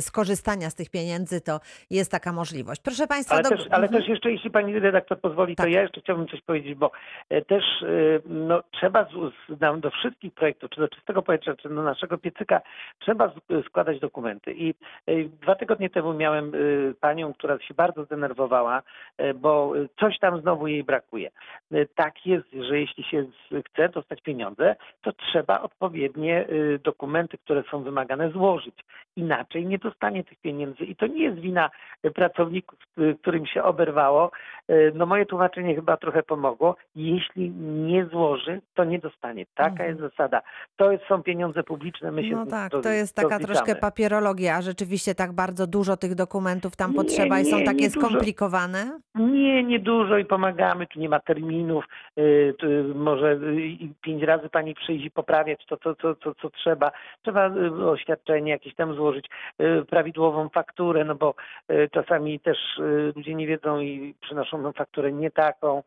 [0.00, 2.80] skorzystania z tych pieniędzy, to jest taka możliwość.
[2.82, 3.48] Proszę Państwa, Ale, do...
[3.50, 4.02] też, ale Mhm.
[4.02, 5.66] też jeszcze, jeśli pani redaktor pozwoli, Tak.
[5.66, 6.90] to ja jeszcze chciałbym coś powiedzieć, bo
[7.28, 7.86] e, też e,
[8.26, 12.60] no, trzeba z, do wszystkich projektów, czy do czystego powietrza, czy do naszego piecyka,
[12.98, 13.32] trzeba
[13.68, 14.52] składać dokumenty.
[14.54, 14.74] I
[15.06, 16.58] e, dwa tygodnie temu miałem e,
[17.00, 18.82] panią, która się bardzo zdenerwowała,
[19.18, 21.30] e, bo e, coś tam znowu jej brakuje.
[21.72, 23.24] E, Tak jest, że jeśli się
[23.66, 28.74] chce dostać pieniądze, to trzeba odpowiednie e, dokumenty, które są wymagane, złożyć.
[29.16, 30.84] Inaczej nie dostanie tych pieniędzy.
[30.84, 31.70] I to nie jest wina
[32.02, 34.30] e, pracowników, y, którym się oberwało.
[34.70, 36.76] Y, No moje tłumaczenie chyba trochę pomogło.
[36.96, 37.50] Jeśli
[37.90, 39.46] nie złoży, to nie dostanie.
[39.54, 39.88] Taka Mhm.
[39.88, 40.42] jest zasada.
[40.76, 43.44] To są pieniądze publiczne, my się No tak, to- jest taka zliczamy.
[43.54, 47.64] troszkę papierologia, a rzeczywiście tak bardzo dużo tych dokumentów tam Nie, potrzeba i są nie,
[47.64, 48.00] takie nie dużo.
[48.06, 48.98] skomplikowane.
[49.14, 51.20] Nie, nie dużo i pomagamy, tu nie ma
[51.58, 51.84] terminów,
[52.18, 53.38] y, może
[54.02, 56.90] pięć razy pani przyjdzie poprawiać to, co, co, co, co trzeba.
[57.22, 59.26] Trzeba y, oświadczenie jakieś tam złożyć,
[59.60, 61.34] y, prawidłową fakturę, no bo
[61.92, 62.58] czasami też
[63.16, 65.82] ludzie nie wiedzą i przynoszą nam fakturę nie taką.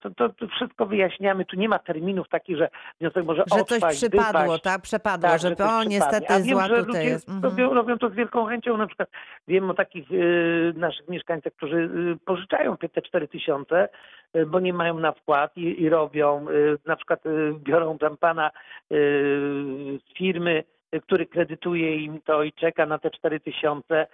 [0.00, 1.44] To, to, to wszystko wyjaśniamy.
[1.44, 2.68] Tu nie ma terminów takich, że
[3.00, 4.62] wniosek może Że coś odpaść, przypadło, wypaść.
[4.62, 4.82] tak?
[4.82, 5.96] Przepadło, Tak, że że coś o przypadnie.
[5.98, 7.28] niestety A wiem, zła że tutaj ludzie jest.
[7.28, 7.44] Mhm.
[7.52, 8.76] Robią, robią to z wielką chęcią.
[8.76, 9.08] Na przykład
[9.48, 13.88] wiem o takich y, naszych mieszkańcach, którzy y, pożyczają te- te 4 tysiące,
[14.36, 16.46] y, bo nie mają na wkład i, i robią.
[16.50, 18.50] Y, na przykład y, biorą tam pana
[18.90, 20.64] z firmy,
[21.02, 24.06] który kredytuje im to i czeka na te 4 tysiące.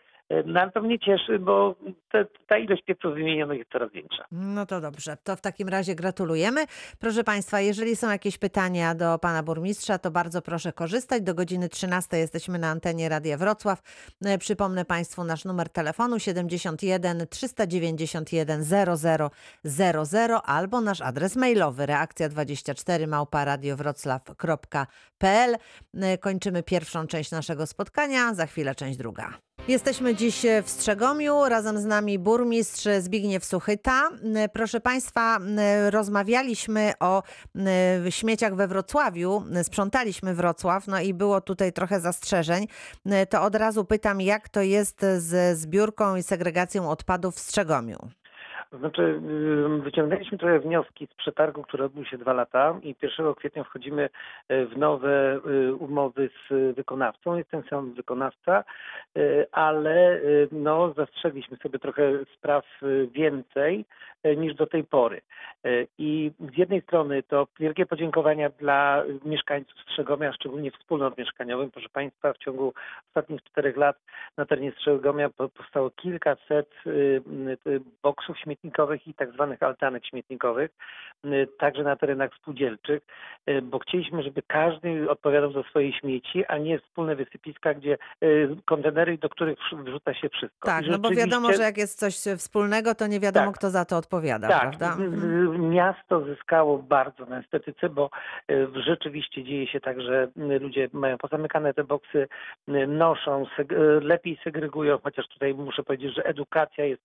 [0.47, 1.75] No ale to mnie cieszy, bo
[2.13, 4.25] te, ta ilość pieców wymienionych jest coraz większa.
[4.33, 6.65] No to dobrze, to w takim razie gratulujemy.
[6.99, 11.23] Proszę Państwa, jeżeli są jakieś pytania do Pana Burmistrza, to bardzo proszę korzystać.
[11.23, 13.83] Do godziny 13 jesteśmy na antenie Radia Wrocław.
[14.25, 18.65] E, Przypomnę Państwu nasz numer telefonu 71 391
[19.65, 25.57] 0000 albo nasz adres mailowy reakcja24 małparadiowroclaw.pl.
[25.95, 29.48] E, Kończymy pierwszą część naszego spotkania, za chwilę część druga.
[29.69, 34.11] Jesteśmy dziś w Strzegomiu, razem z nami burmistrz Zbigniew Suchyta.
[34.53, 35.39] Proszę Państwa,
[35.91, 37.23] rozmawialiśmy o
[38.11, 42.67] śmieciach we Wrocławiu, sprzątaliśmy Wrocław, no i było tutaj trochę zastrzeżeń.
[43.31, 48.09] To od razu pytam, jak to jest ze zbiórką i segregacją odpadów w Strzegomiu?
[48.73, 53.65] Znaczy, y, wyciągnęliśmy trochę wnioski z przetargu, który odbył się dwa lata i 1 kwietnia
[53.65, 54.09] wchodzimy
[54.53, 57.37] y, w nowe y, umowy z wykonawcą.
[57.37, 58.65] Jest ten sam wykonawca,
[59.53, 60.21] ale
[60.53, 62.65] no, zastrzegliśmy sobie trochę spraw
[63.13, 63.85] więcej
[64.37, 65.21] niż do tej pory.
[65.99, 71.73] I z jednej strony to wielkie podziękowania dla mieszkańców Strzegomia, szczególnie wspólnot mieszkaniowych.
[71.73, 72.73] Proszę Państwa, w ciągu
[73.09, 73.97] ostatnich czterech lat
[74.37, 76.71] na terenie Strzegomia po- powstało kilkaset
[78.03, 80.71] boksów śmietnikowych i tak zwanych altanek śmietnikowych,
[81.25, 83.03] y, także na terenach spółdzielczych,
[83.51, 88.49] y, bo chcieliśmy, żeby każdy odpowiadał za swoje śmieci, a nie wspólne wysypiska, gdzie y,
[88.65, 90.69] kontenery, do których wrzu- wrzuca się wszystko.
[90.69, 93.55] Tak, no bo wiadomo, że jak jest coś wspólnego, to nie wiadomo, Tak.
[93.59, 95.05] kto za to odpowiada, tak, prawda?
[95.05, 95.71] Mhm.
[95.71, 98.11] miasto zyskało bardzo na estetyce, bo
[98.75, 102.29] rzeczywiście dzieje się tak, że ludzie mają pozamykane te boksy,
[102.89, 103.45] noszą,
[104.01, 107.03] lepiej segregują, chociaż tutaj muszę powiedzieć, że edukacja jest,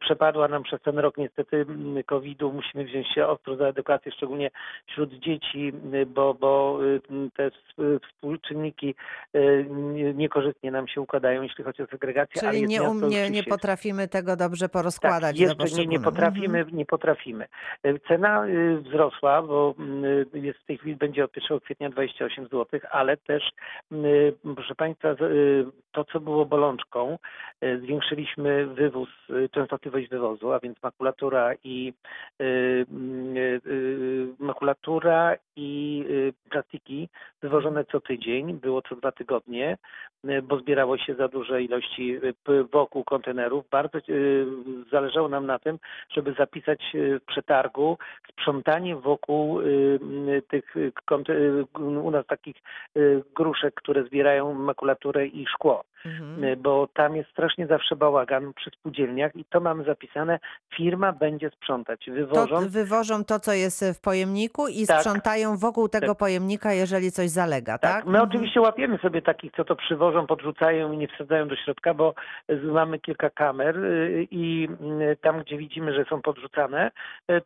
[0.00, 2.52] przepadła nam przez ten rok niestety mm, COVID-u.
[2.52, 4.50] Musimy wziąć się ostro za edukację, szczególnie
[4.86, 7.00] wśród dzieci, y, bo, bo y,
[7.36, 7.50] te y,
[8.08, 8.94] współczynniki
[9.70, 12.42] nie- niekorzystnie nam się układają, jeśli chodzi o segregację.
[12.42, 15.36] ale Czyli nie, um, nie, nie potrafimy tego dobrze porozkładać.
[15.36, 16.02] tak, jeszcze nie, nie poszczególnych.
[16.04, 16.76] potrafimy, Mhm.
[16.76, 17.46] nie potrafimy.
[18.08, 18.46] Cena
[18.80, 19.74] wzrosła, bo
[20.34, 23.42] y, jest w tej chwili będzie od 1 kwietnia 28 zł, ale też
[23.92, 25.16] y, proszę Państwa,
[25.92, 27.18] to, co było bolączką,
[27.82, 29.08] zwiększyliśmy wywóz,
[29.50, 31.92] częstotliwość wywozu, a więc makulatura i
[32.38, 33.34] mm,
[34.38, 36.04] makulatura i
[36.50, 37.08] plastiki
[37.42, 39.76] wywożone co tydzień, było co dwa tygodnie,
[40.42, 42.20] bo zbierało się za duże ilości
[42.72, 43.64] wokół kontenerów.
[43.70, 43.98] Bardzo
[44.92, 45.78] zależało nam na tym,
[46.10, 47.98] żeby zapisać w przetargu
[48.32, 49.60] sprzątanie wokół
[50.48, 50.74] tych
[52.02, 52.56] u nas takich
[53.36, 56.44] gruszek, które zbierają makulaturę i szkło, mhm.
[56.44, 60.38] Y, bo tam jest strasznie zawsze bałagan przy spółdzielniach i to mamy zapisane.
[60.76, 62.10] Firma będzie sprzątać.
[62.10, 65.00] Wywożą to, wywożą to, co jest w pojemniku i tak.
[65.00, 66.18] sprzątają wokół tego tak.
[66.18, 67.92] pojemnika, jeżeli coś zalega, tak?
[67.92, 68.04] tak?
[68.04, 68.28] My mhm.
[68.28, 72.14] oczywiście łapiemy sobie takich, co to przywożą, podrzucają i nie wsadzają do środka, bo
[72.62, 74.68] mamy kilka kamer y, i
[75.12, 76.90] y, tam, gdzie widzimy, że są podrzucane,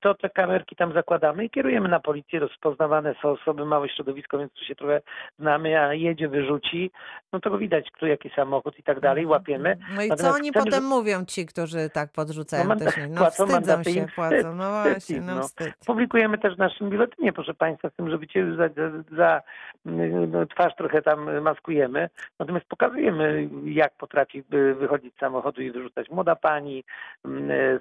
[0.00, 2.40] to te kamerki tam zakładamy i kierujemy na policję.
[2.40, 5.00] Rozpoznawane są osoby, małe środowisko, więc tu się trochę
[5.38, 6.90] znamy, a jedzie, wyrzuci,
[7.32, 9.76] no to widać, kto jaki samochód i tak dalej, łapiemy.
[9.96, 10.88] No i Natomiast co oni chcemy, potem że...
[10.88, 15.34] mówią ci, którzy tak podrzucają no, te No płacą wstydzą się, płacą, no właśnie, no,
[15.34, 15.74] no wstyd.
[15.86, 18.68] Publikujemy też w naszym biuletynie, proszę Państwa, z tym, żeby Cię za,
[19.16, 19.42] za
[19.84, 22.08] no, twarz trochę tam maskujemy,
[22.38, 24.42] natomiast pokazujemy, jak potrafi
[24.78, 26.84] wychodzić z samochodu i wyrzucać młoda pani,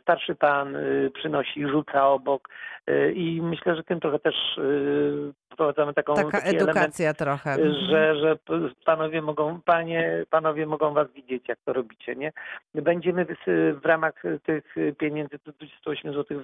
[0.01, 0.77] starszy pan
[1.13, 2.49] przynosi, rzuca obok
[3.13, 4.35] i myślę, że tym trochę też
[5.53, 7.73] wprowadzamy taką Taka edukacja element, trochę.
[7.89, 8.37] Że, że
[8.85, 12.31] panowie mogą, panie, panowie mogą was widzieć, jak to robicie, nie?
[12.75, 13.25] Będziemy
[13.81, 16.41] w ramach tych pieniędzy 28 zł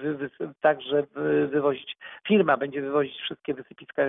[0.60, 1.02] także
[1.48, 1.96] wywozić,
[2.28, 4.02] firma będzie wywozić wszystkie wysypiska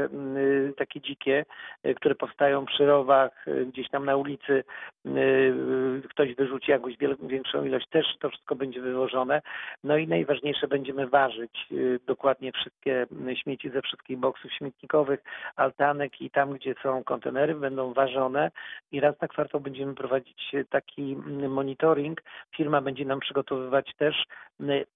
[0.77, 1.45] takie dzikie,
[1.85, 4.63] y, które powstają przy rowach, y, gdzieś tam na ulicy,
[5.05, 9.41] y, ktoś wyrzuci jakąś większą ilość, też to wszystko będzie wywożone.
[9.83, 11.67] No i najważniejsze, będziemy ważyć
[12.07, 13.07] dokładnie wszystkie
[13.43, 14.51] śmieci ze wszystkich boksów
[14.87, 15.23] śmietnikowych,
[15.55, 18.51] altanek i tam, gdzie są kontenery, będą ważone
[18.91, 21.15] i raz na kwartał będziemy prowadzić taki
[21.49, 22.23] monitoring.
[22.55, 24.15] Firma będzie nam przygotowywać też,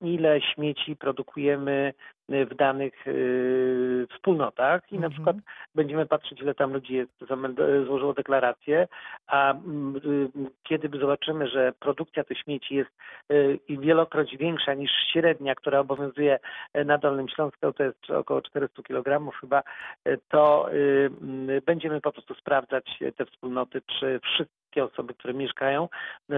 [0.01, 1.93] ile śmieci produkujemy
[2.31, 5.11] w danych y, wspólnotach i na mhm.
[5.11, 5.35] przykład
[5.75, 7.11] będziemy patrzeć, ile tam ludzi jest,
[7.85, 8.87] złożyło deklarację,
[9.27, 12.91] a mm, y, kiedy zobaczymy, że produkcja tych śmieci jest
[13.31, 16.39] y, i wielokroć większa niż średnia, która obowiązuje
[16.85, 19.63] na Dolnym Śląsku, to jest około 400 kg chyba,
[20.29, 24.19] to mm, będziemy po prostu sprawdzać te wspólnoty, czy
[24.71, 25.89] wszystkie osoby, które mieszkają,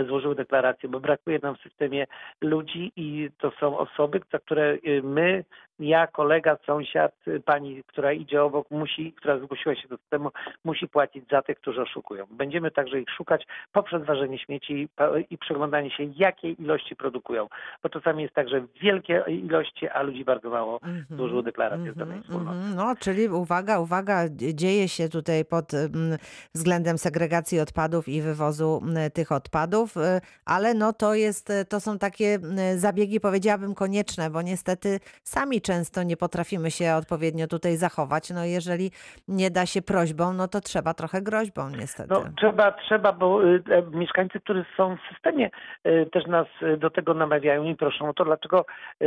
[0.08, 2.08] złożyły deklarację, bo brakuje nam w systemie
[2.42, 5.44] ludzi i to są osoby, za które my
[5.80, 7.16] ja, kolega, sąsiad,
[7.46, 10.30] pani, która idzie obok, musi, która zgłosiła się do systemu,
[10.64, 12.26] musi płacić za tych, którzy oszukują.
[12.32, 14.90] Będziemy także ich szukać poprzez ważenie śmieci
[15.30, 17.48] i przeglądanie się, jakie ilości produkują.
[17.84, 21.16] Bo czasami jest tak, że wielkie ilości, a ludzi bardzo mało mm -hmm.
[21.16, 22.58] złożyło deklarację mm -hmm, z danej wspólnoty.
[22.58, 22.76] Mm -hmm.
[22.76, 26.18] No, czyli uwaga, uwaga, dzieje się tutaj pod mm,
[26.54, 28.82] względem segregacji odpadów i wywozu
[29.14, 30.00] tych odpadów, y,
[30.46, 32.40] ale no to jest, to są takie
[32.76, 38.30] zabiegi, powiedziałabym, konieczne, bo niestety sami często nie potrafimy się odpowiednio tutaj zachować.
[38.30, 38.92] No jeżeli
[39.28, 42.10] nie da się prośbą, no to trzeba trochę groźbą niestety.
[42.14, 45.50] No, trzeba, trzeba, bo y, e, mieszkańcy, którzy są w systemie
[45.88, 48.66] y, też nas y, do tego namawiają i proszą to, dlaczego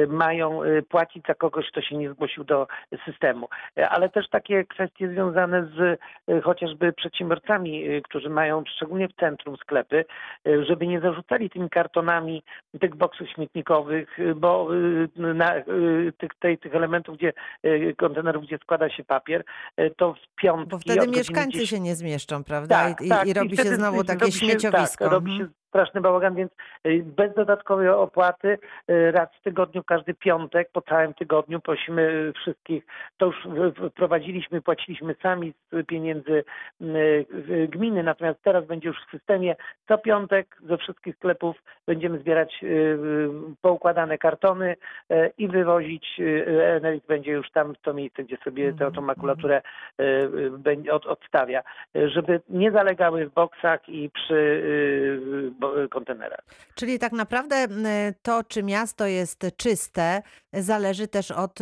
[0.08, 2.66] mają płacić za kogoś, kto się nie zgłosił do
[3.04, 3.48] systemu.
[3.90, 6.00] Ale też takie kwestie związane z
[6.44, 10.04] chociażby przedsiębiorcami, którzy mają szczególnie w centrum sklepy,
[10.44, 12.42] żeby nie zarzucali tymi kartonami
[12.80, 14.68] tych boksów śmietnikowych, bo
[15.16, 15.52] na
[16.18, 19.44] tych, tej, tych elementów, gdzie e, kontenerów, gdzie składa się papier,
[19.76, 20.70] e, to w piątki...
[20.70, 21.70] Bo wtedy mieszkańcy 10...
[21.70, 22.74] się nie zmieszczą, prawda?
[22.74, 23.26] Tak, I, tak.
[23.26, 25.04] i, robi I się znowu takie śmieciowisko.
[25.04, 26.52] Tak, robi się straszny bałagan, więc
[26.86, 28.58] y, bez dodatkowej opłaty
[28.90, 32.86] y, raz w tygodniu, każdy piątek, po całym tygodniu prosimy wszystkich,
[33.16, 33.36] to już
[33.90, 36.44] wprowadziliśmy, płaciliśmy sami z pieniędzy
[36.80, 39.56] y, gminy, natomiast teraz będzie już w systemie
[39.88, 42.64] co piątek ze wszystkich sklepów będziemy zbierać
[43.60, 44.76] poukładane kartony
[45.38, 46.20] i wywozić,
[46.62, 49.62] Enelit będzie już tam w to miejsce, gdzie sobie tę, tą makulaturę
[51.06, 51.62] odstawia,
[51.94, 54.62] żeby nie zalegały w boksach i przy
[55.90, 56.44] kontenerach.
[56.74, 57.68] Czyli tak naprawdę
[58.22, 61.58] to, czy miasto jest czyste, zależy też od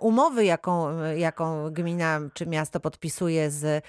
[0.00, 3.84] umowy, jaką, jaką gmina czy miasto podpisuje z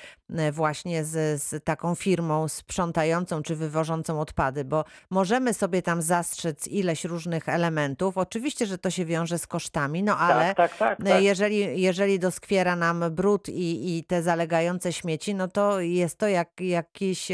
[0.52, 7.06] właśnie z, z taką firmą sprzątającą czy wywożącą odpady, bo możemy sobie tam zastrzec ileś
[7.06, 8.18] różnych elementów.
[8.18, 12.20] Oczywiście, że to się wiąże z kosztami, no tak, ale tak, tak, tak, jeżeli, jeżeli
[12.20, 17.32] doskwiera nam brud i, i te zalegające śmieci, no to jest to jak, jakiś,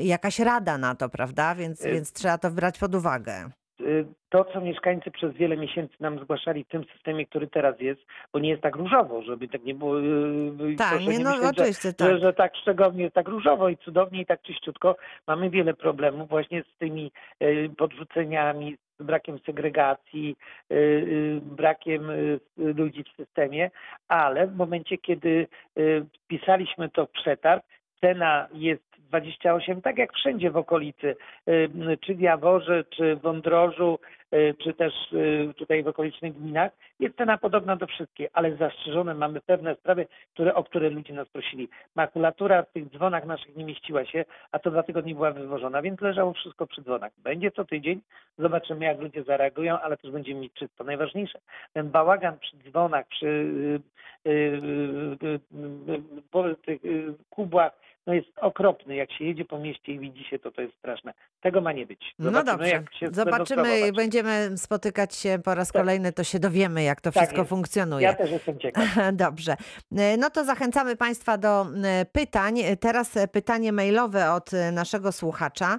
[0.00, 1.54] jakaś rada na to, prawda?
[1.54, 3.50] Więc, y więc trzeba to brać pod uwagę.
[3.80, 8.00] Y, to, co mieszkańcy przez wiele miesięcy nam zgłaszali w tym systemie, który teraz jest,
[8.32, 10.00] bo nie jest tak różowo, żeby tak nie było.
[10.00, 12.10] y, Tak, proszę nie, no myśleć, oczywiście, że, tak.
[12.10, 14.96] Że, że tak szczególnie, tak różowo i cudownie i tak czyściutko.
[15.26, 17.12] Mamy wiele problemów właśnie z tymi
[17.42, 20.36] y, podrzuceniami, z brakiem segregacji,
[20.72, 23.70] y, y, brakiem y, ludzi w systemie,
[24.08, 25.46] ale w momencie, kiedy
[25.78, 27.64] y, wpisaliśmy to w przetarg,
[28.00, 31.16] cena jest 28, tak jak wszędzie w okolicy,
[31.48, 33.98] y, czy w Jaworze, czy w Wądrożu,
[34.34, 39.14] y, czy też y, tutaj w okolicznych gminach, jest cena podobna do wszystkich, ale zastrzeżone
[39.14, 41.68] mamy pewne sprawy, które, o które ludzie nas prosili.
[41.94, 46.00] Makulatura w tych dzwonach naszych nie mieściła się, a to dwa tygodnie była wywożona, więc
[46.00, 47.12] leżało wszystko przy dzwonach.
[47.18, 48.00] Będzie co tydzień,
[48.38, 50.84] zobaczymy jak ludzie zareagują, ale też będziemy mieć czysto.
[50.84, 51.38] Najważniejsze,
[51.72, 53.80] ten bałagan przy dzwonach, przy y,
[54.26, 57.72] y, y, y, y, po tych y, kubłach,
[58.06, 58.94] no jest okropny.
[58.96, 61.14] Jak się jedzie po mieście i widzi się to, to jest straszne.
[61.40, 62.14] Tego ma nie być.
[62.18, 65.82] No Zobaczymy, dobrze, jak się będą zobaczymy, będziemy spotykać się po raz Tak.
[65.82, 67.48] kolejny, to się dowiemy, jak to Tak wszystko jest.
[67.50, 68.04] funkcjonuje.
[68.06, 68.84] Ja też jestem ciekaw.
[69.12, 69.56] Dobrze.
[69.96, 72.58] E, No to zachęcamy Państwa do e, pytań.
[72.60, 75.78] E, Teraz pytanie mailowe od naszego słuchacza,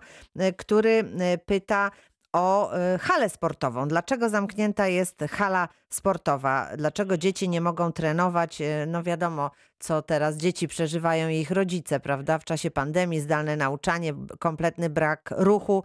[0.58, 1.04] który
[1.46, 1.92] pyta
[2.38, 3.88] o e, halę sportową.
[3.88, 6.68] Dlaczego zamknięta jest hala sportowa?
[6.78, 8.62] Dlaczego dzieci nie mogą trenować?
[8.62, 12.40] E, No wiadomo, co teraz dzieci przeżywają i ich rodzice, prawda?
[12.40, 15.84] W czasie pandemii, zdalne nauczanie, kompletny brak ruchu.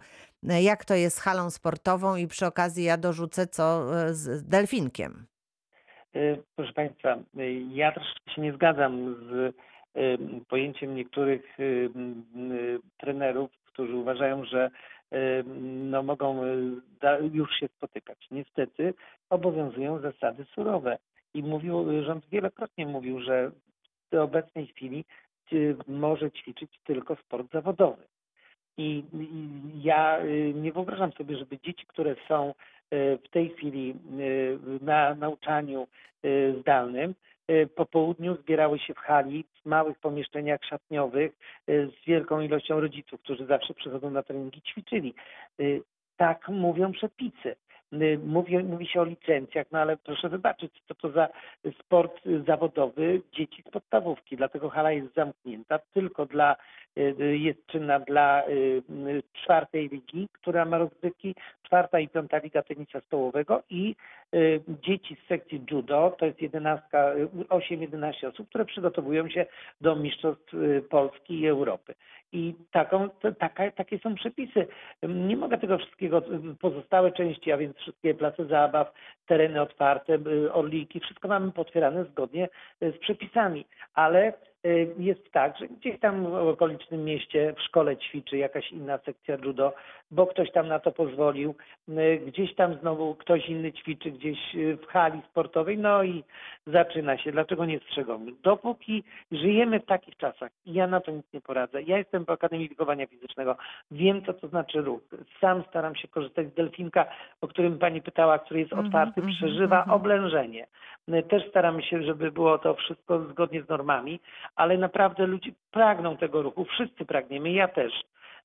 [0.49, 2.15] E, Jak to jest z halą sportową?
[2.15, 5.25] I przy okazji ja dorzucę, co z delfinkiem.
[6.55, 7.17] Proszę Państwa,
[7.69, 9.55] ja troszeczkę się nie zgadzam z
[10.47, 11.41] pojęciem niektórych
[12.97, 14.71] trenerów, którzy uważają, że
[15.65, 16.41] no, mogą
[17.01, 18.27] da- już się spotykać.
[18.31, 18.93] Niestety
[19.29, 20.97] obowiązują zasady surowe
[21.33, 23.51] i mówił, rząd wielokrotnie mówił, że
[24.11, 25.05] w obecnej chwili
[25.53, 28.03] y, może ćwiczyć tylko sport zawodowy.
[28.77, 29.03] I
[29.81, 32.53] ja y, nie wyobrażam sobie, żeby dzieci, które są
[33.23, 33.95] w tej chwili
[34.81, 35.87] na nauczaniu
[36.59, 37.15] zdalnym,
[37.75, 41.31] po południu zbierały się w hali, małych pomieszczeniach szatniowych
[41.69, 45.13] y, z wielką ilością rodziców, którzy zawsze przychodzą na treningi, ćwiczyli.
[45.59, 45.81] Y,
[46.17, 47.55] Tak mówią przepisy.
[47.93, 51.27] Y, Mówi, mówi się o licencjach, no ale proszę wybaczyć, co to za
[51.79, 54.37] sport zawodowy dzieci z podstawówki.
[54.37, 56.55] Dlatego hala jest zamknięta tylko dla,
[57.33, 58.51] jest czynna dla y,
[59.07, 63.95] y, czwartej ligi, która ma rozgrywki, czwarta i piąta liga tenisa stołowego i
[64.33, 66.87] y, dzieci z sekcji judo, to jest 11,
[67.49, 69.45] 8-11 osób, które przygotowują się
[69.81, 71.93] do mistrzostw y, Polski i Europy.
[72.31, 74.67] I taką, taka, takie są przepisy.
[75.03, 78.93] Nie mogę tego wszystkiego, y, pozostałe części, a więc wszystkie place zabaw,
[79.27, 82.49] tereny otwarte, y, orliki, wszystko mamy potwierane zgodnie
[82.83, 84.33] y, z przepisami, ale y,
[84.97, 89.73] jest tak, że gdzieś tam w okolicznym mieście w szkole ćwiczy jakaś inna sekcja judo,
[90.11, 91.55] bo ktoś tam na to pozwolił,
[91.89, 96.23] y, gdzieś tam znowu ktoś inny ćwiczy gdzieś y, w hali sportowej, no i
[96.67, 97.31] zaczyna się.
[97.31, 98.25] Dlaczego nie strzegą?
[98.43, 101.81] Dopóki żyjemy w takich czasach ja na to nic nie poradzę.
[101.81, 103.57] Ja jestem po Akademii Wychowania Fizycznego,
[103.91, 105.01] wiem co to znaczy ruch.
[105.41, 107.05] Sam staram się korzystać z delfinka,
[107.41, 109.95] o którym pani pytała, który jest Mhm, otwarty, mhm, przeżywa mhm.
[109.95, 110.67] oblężenie.
[111.09, 114.19] Y, Też staramy się, żeby było to wszystko zgodnie z normami,
[114.55, 117.93] ale naprawdę ludzie pragną tego ruchu, wszyscy pragniemy, ja też.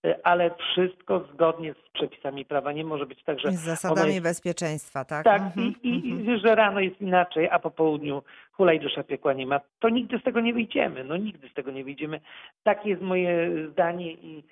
[0.07, 2.73] Y, Ale wszystko zgodnie z przepisami prawa.
[2.73, 5.25] Nie może być tak, że I z zasadami jest bezpieczeństwa, tak?
[5.25, 6.37] tak, Mhm, i, i, mhm.
[6.37, 10.19] i że rano jest inaczej, a po południu hulaj dusza piekła nie ma, to nigdy
[10.19, 11.05] z tego nie wyjdziemy.
[11.05, 12.21] No nigdy z tego nie wyjdziemy.
[12.63, 14.43] Takie jest moje zdanie i e,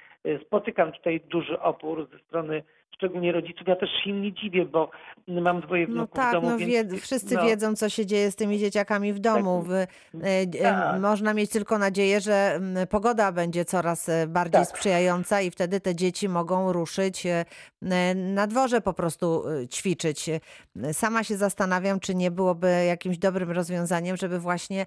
[0.46, 2.62] spotykam tutaj duży opór ze strony
[2.96, 3.68] szczególnie rodziców.
[3.68, 4.90] Ja też się nie dziwię, bo
[5.28, 8.06] mam dwoje No wnuków w tak, domu, no więc wie, wszyscy no, wiedzą, co się
[8.06, 9.62] dzieje z tymi dzieciakami w domu.
[9.62, 9.86] Wy, e,
[10.24, 11.00] e, tak.
[11.00, 14.68] Można mieć tylko nadzieję, że mm, pogoda będzie coraz bardziej Tak.
[14.68, 17.26] sprzyjająca i wtedy te dzieci mogą ruszyć
[18.14, 20.30] na dworze po prostu ćwiczyć.
[20.92, 24.86] Sama się zastanawiam, czy nie byłoby jakimś dobrym rozwiązaniem, żeby właśnie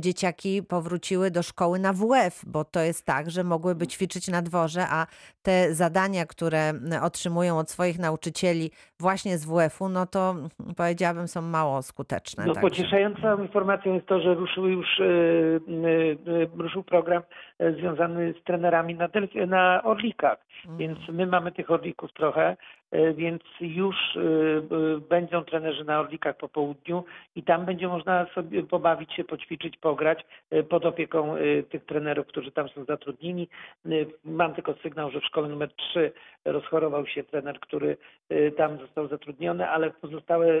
[0.00, 4.75] dzieciaki powróciły do szkoły na WF, bo to jest tak, że mogłyby ćwiczyć na dworze,
[4.90, 5.06] a
[5.42, 11.42] te zadania, które otrzymują od swoich nauczycieli właśnie z WF-u, no to mm, powiedziałabym są
[11.42, 12.46] mało skuteczne.
[12.46, 12.68] No, także.
[12.68, 17.22] pocieszającą informacją jest to, że ruszył już e, e, ruszył program
[17.58, 19.08] e, związany z trenerami na,
[19.46, 20.38] na orlikach.
[20.64, 20.78] Mhm.
[20.78, 22.56] Więc my mamy tych orlików trochę,
[22.92, 27.04] więc już e, e, będą trenerzy na orlikach po południu
[27.36, 32.26] i tam będzie można sobie pobawić się, poćwiczyć, pograć e, pod opieką e, tych trenerów,
[32.26, 33.48] którzy tam są zatrudnieni.
[33.86, 33.90] E,
[34.24, 36.12] Mam tylko sygnał, że w szkole numer 3
[36.44, 37.96] rozchorował się trener, który
[38.28, 40.60] e, tam został zatrudniony, ale pozostałe e,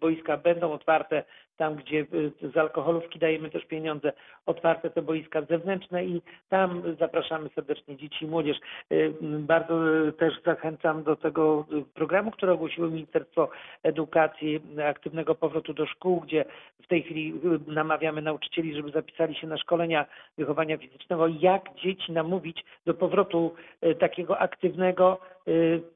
[0.00, 1.24] boiska będą otwarte
[1.58, 4.12] tam gdzie y, z alkoholówki dajemy też pieniądze,
[4.46, 8.56] otwarte te boiska zewnętrzne i tam zapraszamy serdecznie dzieci i młodzież.
[8.92, 13.50] Y, Bardzo y, też zachęcam do tego programu, który ogłosiło Ministerstwo
[13.82, 16.44] Edukacji, aktywnego powrotu do szkół, gdzie
[16.82, 20.06] w tej chwili namawiamy nauczycieli, żeby zapisali się na szkolenia
[20.38, 23.54] wychowania fizycznego, jak dzieci namówić do powrotu
[23.98, 25.20] takiego aktywnego,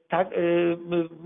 [0.07, 0.35] tak, y,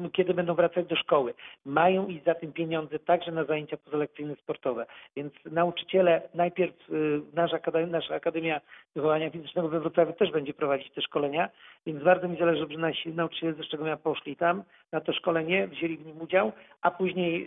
[0.05, 1.33] y, kiedy będą wracać do szkoły.
[1.65, 4.85] Mają iść za tym pieniądze także na zajęcia pozalekcyjne sportowe.
[5.15, 8.61] Więc nauczyciele, najpierw y, nasza akademia, nasza Akademia
[8.95, 11.49] Wychowania Fizycznego we Wrocławiu też będzie prowadzić te szkolenia,
[11.85, 15.97] więc bardzo mi zależy, żeby nasi nauczyciele ze Szczegomia poszli tam na to szkolenie, wzięli
[15.97, 16.51] w nim udział,
[16.81, 17.45] a później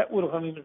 [0.00, 0.62] y, uruchomimy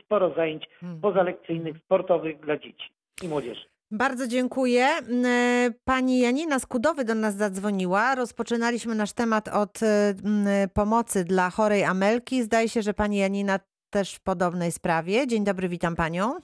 [0.00, 1.00] sporo zajęć Mhm.
[1.00, 2.90] pozalekcyjnych, sportowych dla dzieci
[3.22, 3.71] i młodzieży.
[3.92, 4.84] Bardzo dziękuję.
[4.84, 8.14] Mm, e, Pani Janina Skudowy do nas zadzwoniła.
[8.14, 12.42] Rozpoczynaliśmy nasz temat od e, mm, pomocy dla chorej Amelki.
[12.42, 13.58] Zdaje się, że pani Janina
[13.90, 15.26] też w podobnej sprawie.
[15.26, 16.34] Dzień dobry, witam panią.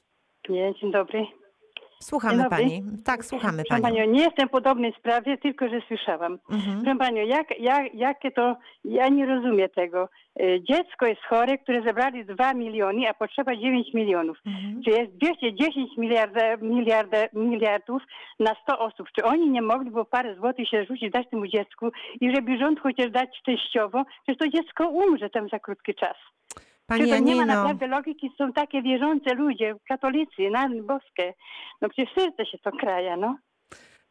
[0.49, 1.27] Nie, dzień dobry.
[2.03, 2.83] Słuchamy pani.
[3.05, 3.97] Tak, słuchamy Proszę panią.
[3.97, 6.39] Panią, nie jestem w podobnej sprawie, tylko że słyszałam.
[6.51, 6.83] Mhm.
[6.83, 10.09] Proszę Panią, jak, jak, jakie to, ja nie rozumiem tego.
[10.41, 14.39] E, Dziecko jest chore, które zebrali 2 miliony, a potrzeba 9 milionów.
[14.47, 14.83] Mhm.
[14.83, 18.03] Czy jest 210 miliarda, miliarda, miliardów
[18.41, 19.09] na 100 osób?
[19.13, 21.91] Czy oni nie mogli, bo parę złotych się rzucić, dać temu dziecku
[22.21, 26.17] i żeby rząd chociaż dać częściowo, przecież to dziecko umrze tam za krótki czas.
[26.89, 28.31] Pani Czy to nie ma naprawdę logiki?
[28.39, 31.35] Są takie wierzące ludzie, katolicy, na boskie.
[31.83, 33.37] No przecież serce się to kraja, no.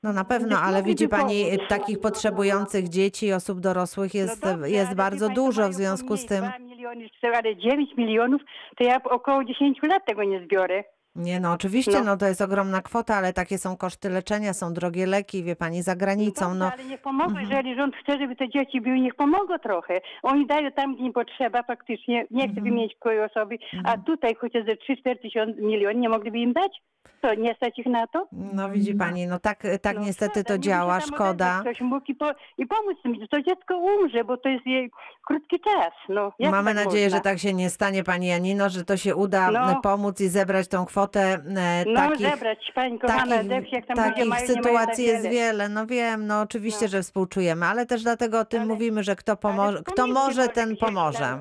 [0.04, 1.70] no na pewno, ale widzi pani, pomóc.
[1.70, 6.26] takich potrzebujących dzieci i osób dorosłych jest, no dobrze, jest bardzo dużo w związku z
[6.26, 6.44] tym.
[6.46, 8.42] 2 miliony, ale 9 milionów,
[8.78, 10.84] to ja około 10 lat tego nie zbiorę.
[11.18, 12.03] Nie, no oczywiście, No.
[12.03, 15.82] no to jest ogromna kwota, ale takie są koszty leczenia, są drogie leki, wie pani,
[15.82, 16.53] za granicą.
[16.55, 17.45] No, ale niech pomogą, Mhm.
[17.49, 20.01] jeżeli rząd chce, żeby te dzieci były, niech pomogą trochę.
[20.24, 22.63] Oni dają tam, gdzie im potrzeba faktycznie, nie chcę Mhm.
[22.63, 24.03] wymienić której osoby, a Mhm.
[24.03, 26.82] tutaj chociaż ze 3-4 tysiące milionów nie mogliby im dać?
[27.22, 28.28] To nie stać ich na to?
[28.32, 31.60] no widzi pani, no tak, tak No niestety szkoda, to działa, tam szkoda.
[31.62, 32.97] Ktoś mógł i, po, i pomóc
[33.32, 34.91] to dziecko umrze, bo to jest jej
[35.28, 35.91] krótki czas.
[36.10, 37.18] No, jak Mamy tak nadzieję, można?
[37.18, 39.72] że tak się nie stanie, pani Janino, że to się uda No.
[39.72, 41.22] e, pomóc i zebrać tą kwotę
[41.58, 45.05] e, No takich, zebrać, pani kochana, takich, jak tam ludzie takich mają, nie mają sytuacji
[45.05, 45.36] tak jest wiele.
[45.36, 45.70] wiele.
[45.70, 46.89] No wiem, no oczywiście, No.
[46.91, 50.38] że współczujemy, ale też dlatego o tym Ale- mówimy, że kto, pomoże, kto wspomnijcie może,
[50.41, 50.89] może ten gdzieś tam.
[50.89, 51.39] pomoże.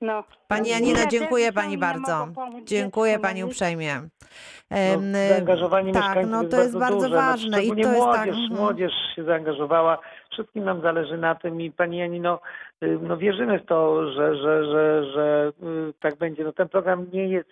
[0.00, 0.24] No.
[0.48, 2.18] Pani miliarderzy dziękuję pani nie bardzo.
[2.18, 3.46] mogą pomóc Dziękuję no pani nie?
[3.46, 4.00] uprzejmie.
[5.00, 7.16] No, zaangażowanie tak, mieszkańców no jest to jest bardzo duże.
[7.16, 8.26] ważne no, i szczególnie to jest tak.
[8.26, 9.98] młodzież, młodzież się zaangażowała.
[10.30, 12.40] Wszystkim nam zależy na tym i pani Janino,
[12.82, 16.44] y, no wierzymy w to, że, że, że, że y, tak będzie.
[16.44, 17.48] No ten program nie jest,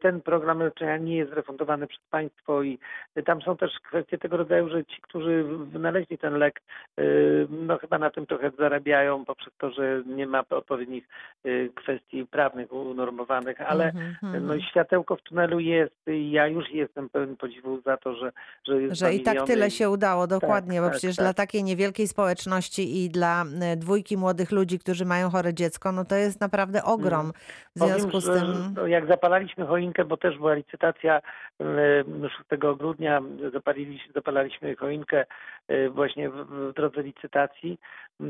[0.00, 2.78] ten program leczenia nie jest refundowany przez państwo i
[3.24, 6.60] tam są też kwestie tego rodzaju, że ci, którzy wynaleźli ten lek,
[7.00, 11.08] y, no chyba na tym trochę zarabiają poprzez to, że nie ma odpowiednich
[11.46, 14.46] y, kwestii prawnych unormowanych, ale Mhm, mhm.
[14.46, 18.32] no światełko w tunelu jest i ja już jestem pełen podziwu za to, że
[18.66, 21.24] że, jest Że i tak tyle się udało, dokładnie, bo tak, przecież tak.
[21.24, 26.04] dla takiej niewielkiej społeczności i dla e, dwójki młodych ludzi, którzy mają chore dziecko, no
[26.04, 27.32] to jest naprawdę ogrom.
[27.76, 28.74] W Powiem, związku z że tym.
[28.76, 31.20] no, jak zapalaliśmy choinkę, bo też była licytacja
[31.60, 32.04] e,
[32.50, 35.24] 6 grudnia, zapaliliśmy, zapalaliśmy choinkę
[35.68, 37.78] e, właśnie w, drodze licytacji,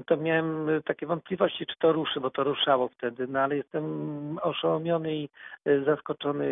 [0.07, 4.39] to miałem e, takie wątpliwości, czy to ruszy, bo to ruszało wtedy, no ale jestem
[4.43, 5.29] oszołomiony i
[5.65, 6.47] e, zaskoczony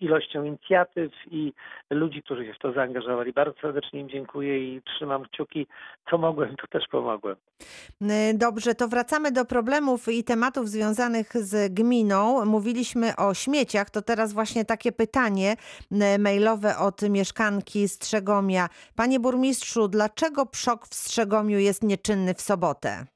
[0.00, 1.52] ilością inicjatyw i
[1.90, 3.32] ludzi, którzy się w to zaangażowali.
[3.32, 5.66] Bardzo serdecznie im dziękuję i trzymam kciuki.
[6.10, 7.36] Co mogłem, to też pomogłem.
[8.34, 12.44] Dobrze, to wracamy do problemów i tematów związanych z gminą.
[12.44, 15.56] Mówiliśmy o śmieciach, to teraz właśnie takie pytanie
[16.18, 18.68] mailowe od mieszkanki Strzegomia.
[18.96, 23.06] Panie burmistrzu, dlaczego przok w Strzegomiu jest nieczynny w sobotę?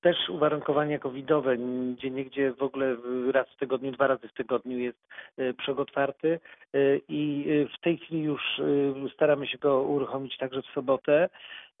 [0.00, 1.56] Też uwarunkowania covidowe,
[1.96, 2.96] gdzie niegdzie w ogóle
[3.32, 4.98] raz w tygodniu, dwa razy w tygodniu jest
[5.38, 6.40] y, przog otwarty
[6.74, 8.42] y, i y, w tej chwili już
[9.14, 11.28] staramy się go uruchomić także w sobotę.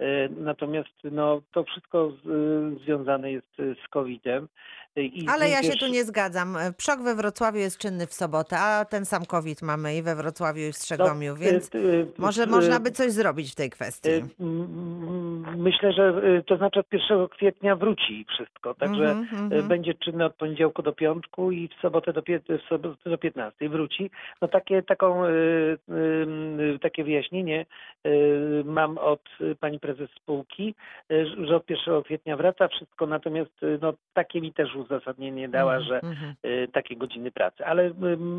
[0.02, 4.48] Y, Natomiast no, to wszystko z- związane jest z COVID-em.
[4.96, 6.56] I Ale ja się pierwszy- tu nie zgadzam.
[6.76, 10.60] Przok we Wrocławiu jest czynny w sobotę, a ten sam COVID mamy i we Wrocławiu
[10.60, 13.70] i w Strzegomiu, No, więc y, y, może y, można by coś zrobić w tej
[13.70, 14.10] kwestii.
[14.40, 19.68] Mm, Myślę, że to znaczy od 1 kwietnia wróci wszystko, także y, mhm.
[19.68, 24.10] będzie czynny od poniedziałku do piątku i w sobotę do, w sobotę do 15 wróci.
[24.42, 25.22] No takie, taką,
[26.82, 27.66] takie wyjaśnienie
[28.64, 29.22] mam od
[29.60, 30.74] pani prezes spółki,
[31.12, 35.80] y, że od 1 kwietnia wraca wszystko, natomiast y, no, takie mi też uzasadnienie dała,
[35.80, 36.34] że Mhm.
[36.44, 37.66] y, takie godziny pracy.
[37.66, 37.90] Ale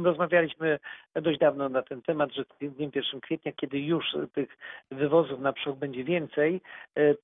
[0.04, 0.80] rozmawialiśmy
[1.16, 4.58] dość dawno na ten temat, że z dniem 1 kwietnia, kiedy już tych
[4.91, 6.62] wywozów na przód będzie więcej,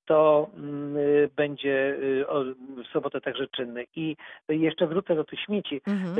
[0.04, 0.96] to mm,
[1.36, 1.96] będzie
[2.84, 3.84] w sobotę także czynny.
[3.96, 4.16] I
[4.48, 5.80] jeszcze wrócę do tych śmieci.
[5.86, 6.14] Mhm.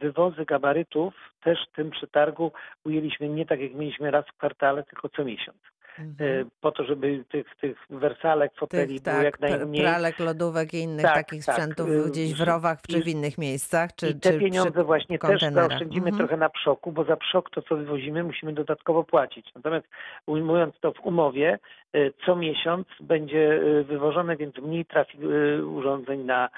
[0.00, 2.52] Wywozy gabarytów też w tym przetargu
[2.84, 5.58] ujęliśmy nie tak jak mieliśmy raz w kwartale, tylko co miesiąc.
[5.98, 6.28] Mhm.
[6.28, 9.82] Y, Po to, żeby tych, tych wersalek, foteli Tych, było tak, jak najmniej.
[9.82, 13.08] pralek, lodówek i innych Tak, takich tak, sprzętów y, gdzieś w rowach czy i- w
[13.08, 16.16] innych miejscach, czy, I te czy pieniądze właśnie też zaoszczędzimy Mhm.
[16.18, 19.54] trochę na przoku, bo za przok to, co wywozimy, musimy dodatkowo płacić.
[19.54, 19.86] Natomiast
[20.26, 21.58] ujmując to w umowie,
[21.96, 25.18] y, co miesiąc będzie wywożone, więc mniej trafi
[25.66, 26.48] urządzeń na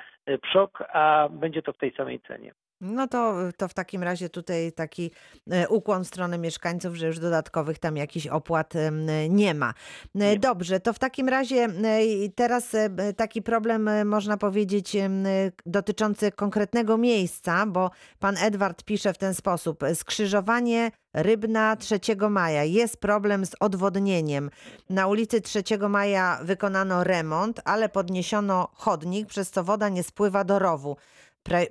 [0.43, 2.53] przok, a będzie to w tej samej cenie.
[2.85, 5.11] No to, to w takim razie tutaj taki
[5.51, 8.75] e, ukłon w stronę mieszkańców, że już dodatkowych tam jakichś opłat
[9.29, 9.75] nie ma.
[10.15, 10.39] E.
[10.39, 11.69] Dobrze, to w takim razie e,
[12.35, 12.73] teraz
[13.17, 14.97] taki problem można powiedzieć
[15.67, 19.85] dotyczący konkretnego miejsca, bo pan Edward pisze w ten sposób.
[19.95, 22.65] Skrzyżowanie Rybna 3 maja.
[22.65, 24.51] Jest problem z odwodnieniem.
[24.91, 30.59] Na ulicy 3 maja wykonano remont, ale podniesiono chodnik, przez co woda nie spływa do
[30.59, 30.97] rowu.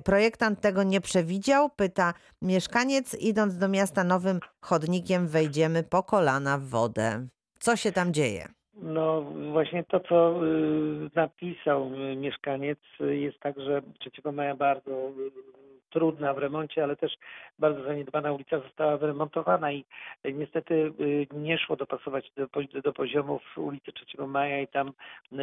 [0.05, 3.21] Projektant tego nie przewidział, pyta mieszkaniec.
[3.21, 7.27] Idąc do miasta nowym chodnikiem, wejdziemy po kolana w wodę.
[7.59, 8.47] Co się tam dzieje?
[8.75, 9.21] No
[9.51, 15.11] właśnie to, co y, napisał y, mieszkaniec, y, jest tak, że 3 maja bardzo
[15.93, 17.13] trudna w remoncie, ale też
[17.59, 19.85] bardzo zaniedbana ulica została wyremontowana i
[20.25, 22.47] y, niestety y, nie szło dopasować do,
[22.81, 24.91] do poziomów ulicy 3 Maja i tam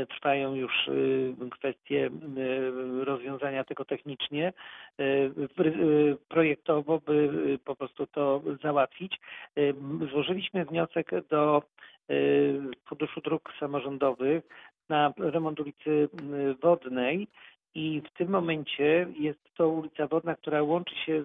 [0.09, 4.53] trwają już y, kwestie y, rozwiązania tego technicznie,
[5.01, 9.20] y, projektowo, by po prostu to załatwić.
[9.59, 9.74] Y,
[10.11, 11.62] Złożyliśmy wniosek do
[12.88, 14.44] Funduszu Dróg Samorządowych
[14.88, 16.09] na remont ulicy
[16.62, 17.28] Wodnej
[17.74, 21.24] i w tym momencie jest to ulica Wodna, która łączy się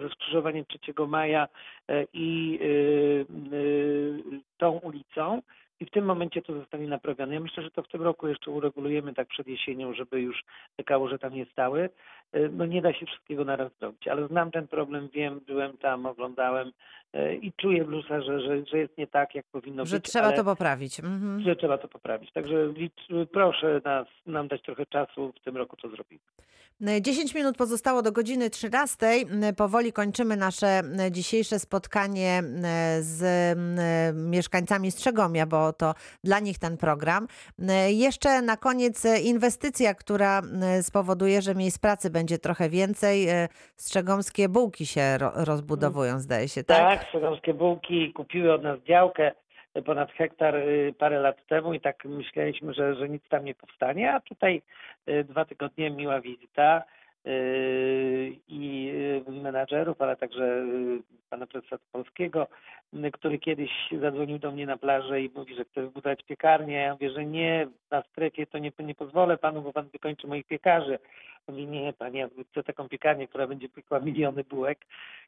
[0.00, 1.48] ze skrzyżowaniem 3 Maja
[1.88, 5.42] e, i y, y, tą ulicą
[5.82, 7.34] i w tym momencie to zostanie naprawione.
[7.34, 10.44] Ja myślę, że to w tym roku jeszcze uregulujemy tak przed jesienią, żeby już
[10.76, 11.88] te kałuże tam nie stały.
[12.32, 16.06] E, No nie da się wszystkiego naraz zrobić, ale znam ten problem, wiem, byłem tam,
[16.06, 16.72] oglądałem
[17.12, 20.04] e, i czuję blusa, że, że, że jest nie tak, jak powinno Że być.
[20.04, 21.00] trzeba ale to poprawić.
[21.00, 21.42] Mhm.
[21.42, 22.32] że trzeba to poprawić.
[22.32, 22.72] Także
[23.32, 26.20] proszę nas, nam dać trochę czasu, w tym roku to zrobimy.
[26.86, 29.06] E, 10 minut pozostało do godziny 13.
[29.06, 32.42] M, Powoli kończymy nasze dzisiejsze spotkanie
[33.00, 33.22] z
[34.16, 37.26] mieszkańcami Strzegomia, bo to dla nich ten program.
[37.88, 40.42] Jeszcze na koniec e, inwestycja, która
[40.82, 43.28] spowoduje, że miejsc pracy będzie trochę więcej.
[43.28, 46.78] E, Strzegomskie bułki się ro- rozbudowują, zdaje się, tak?
[46.78, 49.32] Tak, Strzegomskie Bułki kupiły od nas działkę
[49.74, 53.54] e, ponad hektar y, parę lat temu i tak myśleliśmy, że, że nic tam nie
[53.54, 54.62] powstanie, a tutaj
[55.24, 56.82] dwa tygodnie miła wizyta
[58.48, 58.92] i
[59.28, 60.64] menadżerów, ale także
[61.30, 62.46] pana prezesa Polskiego,
[63.12, 63.70] który kiedyś
[64.00, 66.74] zadzwonił do mnie na plażę i mówi, że chce wybudować piekarnię.
[66.74, 70.46] Ja mówię, że nie, na strefie to nie, nie pozwolę panu, bo pan wykończy moich
[70.46, 70.98] piekarzy.
[71.46, 74.78] On mówi, nie, panie, ja chcę taką piekarnię, która będzie piekła miliony bułek.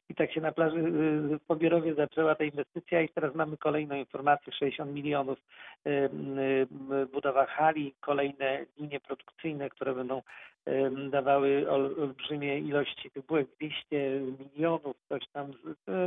[0.09, 3.95] I tak się na plaży y, w Pobierowie zaczęła ta inwestycja i teraz mamy kolejną
[3.95, 5.39] informację, 60 milionów
[5.87, 10.21] y, y, budowa hali, kolejne linie produkcyjne, które będą
[11.09, 15.51] dawały ol- olbrzymie ilości tych bułek, 200 milionów, coś tam,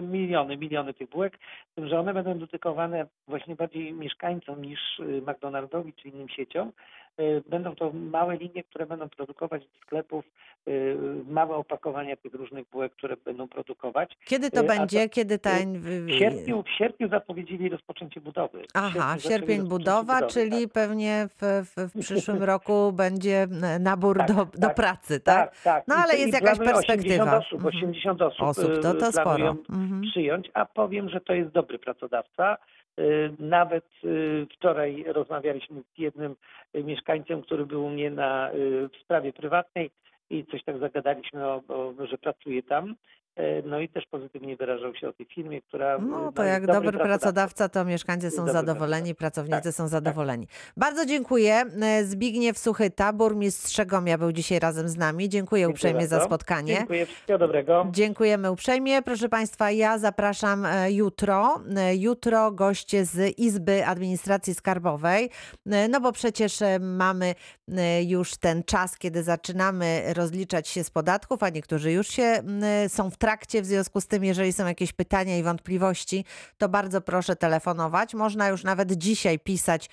[0.03, 1.39] miliony, miliony tych bułek,
[1.75, 6.73] tym, że one będą dedykowane właśnie bardziej mieszkańcom niż y, McDonaldowi czy innym sieciom.
[7.21, 10.25] Y, Będą to małe linie, które będą produkować do sklepów
[10.69, 10.97] y,
[11.29, 14.17] małe opakowania tych różnych bułek, które będą produkować.
[14.25, 15.09] Kiedy to Y, a to- będzie?
[15.09, 15.51] Kiedy ta...
[15.75, 18.63] W sierpniu, w sierpniu zapowiedzieli rozpoczęcie budowy.
[18.75, 20.73] Aha, sierpień budowa, budowy, czyli tak.
[20.73, 25.51] pewnie w, w, w przyszłym roku będzie n- nabór Tak, do, do tak, pracy, tak?
[25.51, 25.85] Tak, tak.
[25.89, 27.39] No, I ale to- jest i jakaś planują 80 perspektywa.
[27.39, 27.75] osób, Mhm.
[27.77, 29.57] 80 osób, Osób, to, to sporo.
[29.71, 30.03] Mhm.
[30.11, 32.57] przyjąć, a powiem, że to jest dobry pracodawca.
[32.99, 36.37] Y, Nawet y, wczoraj rozmawialiśmy z jednym
[36.77, 38.51] y, mieszkańcem, który był u mnie na,
[38.93, 39.91] w sprawie prywatnej
[40.31, 42.95] i coś tak zagadaliśmy, o, o, że pracuje tam.
[43.39, 45.97] Y, No i też pozytywnie wyrażał się o tej firmie, która...
[45.97, 49.89] y, No to jest jak dobry pracodawca, to mieszkańcy są zadowoleni, pracownicy Tak, są tak.
[49.91, 50.47] zadowoleni.
[50.77, 51.65] Bardzo dziękuję.
[51.83, 55.29] E, Zbigniew Suchyta, burmistrz Strzegomia był dzisiaj razem z nami.
[55.29, 56.27] Dziękuję Dziękuję uprzejmie za bardzo.
[56.27, 56.75] spotkanie.
[56.77, 57.87] Dziękuję, wszystkiego dobrego.
[57.91, 59.03] Dziękujemy uprzejmie.
[59.03, 61.61] Proszę Państwa, ja zapraszam e, jutro.
[61.77, 65.31] E, Jutro goście z Izby Administracji Skarbowej,
[65.71, 67.35] E, no bo przecież e, mamy
[67.77, 72.43] e, już ten czas, kiedy zaczynamy rozliczać się z podatków, a niektórzy już się
[72.89, 73.28] są w trakcie.
[73.63, 76.25] W związku z tym, jeżeli są jakieś pytania i wątpliwości,
[76.59, 78.15] to bardzo proszę telefonować.
[78.15, 79.91] Można już nawet dzisiaj pisać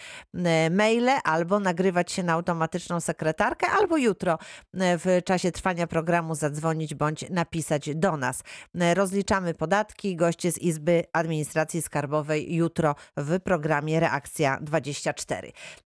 [0.72, 4.38] maile albo nagrywać się na automatyczną sekretarkę, albo jutro
[4.74, 8.44] w czasie trwania programu zadzwonić bądź napisać do nas.
[8.94, 10.16] Rozliczamy podatki.
[10.16, 15.52] Goście z Izby Administracji Skarbowej jutro w programie Reakcja 24.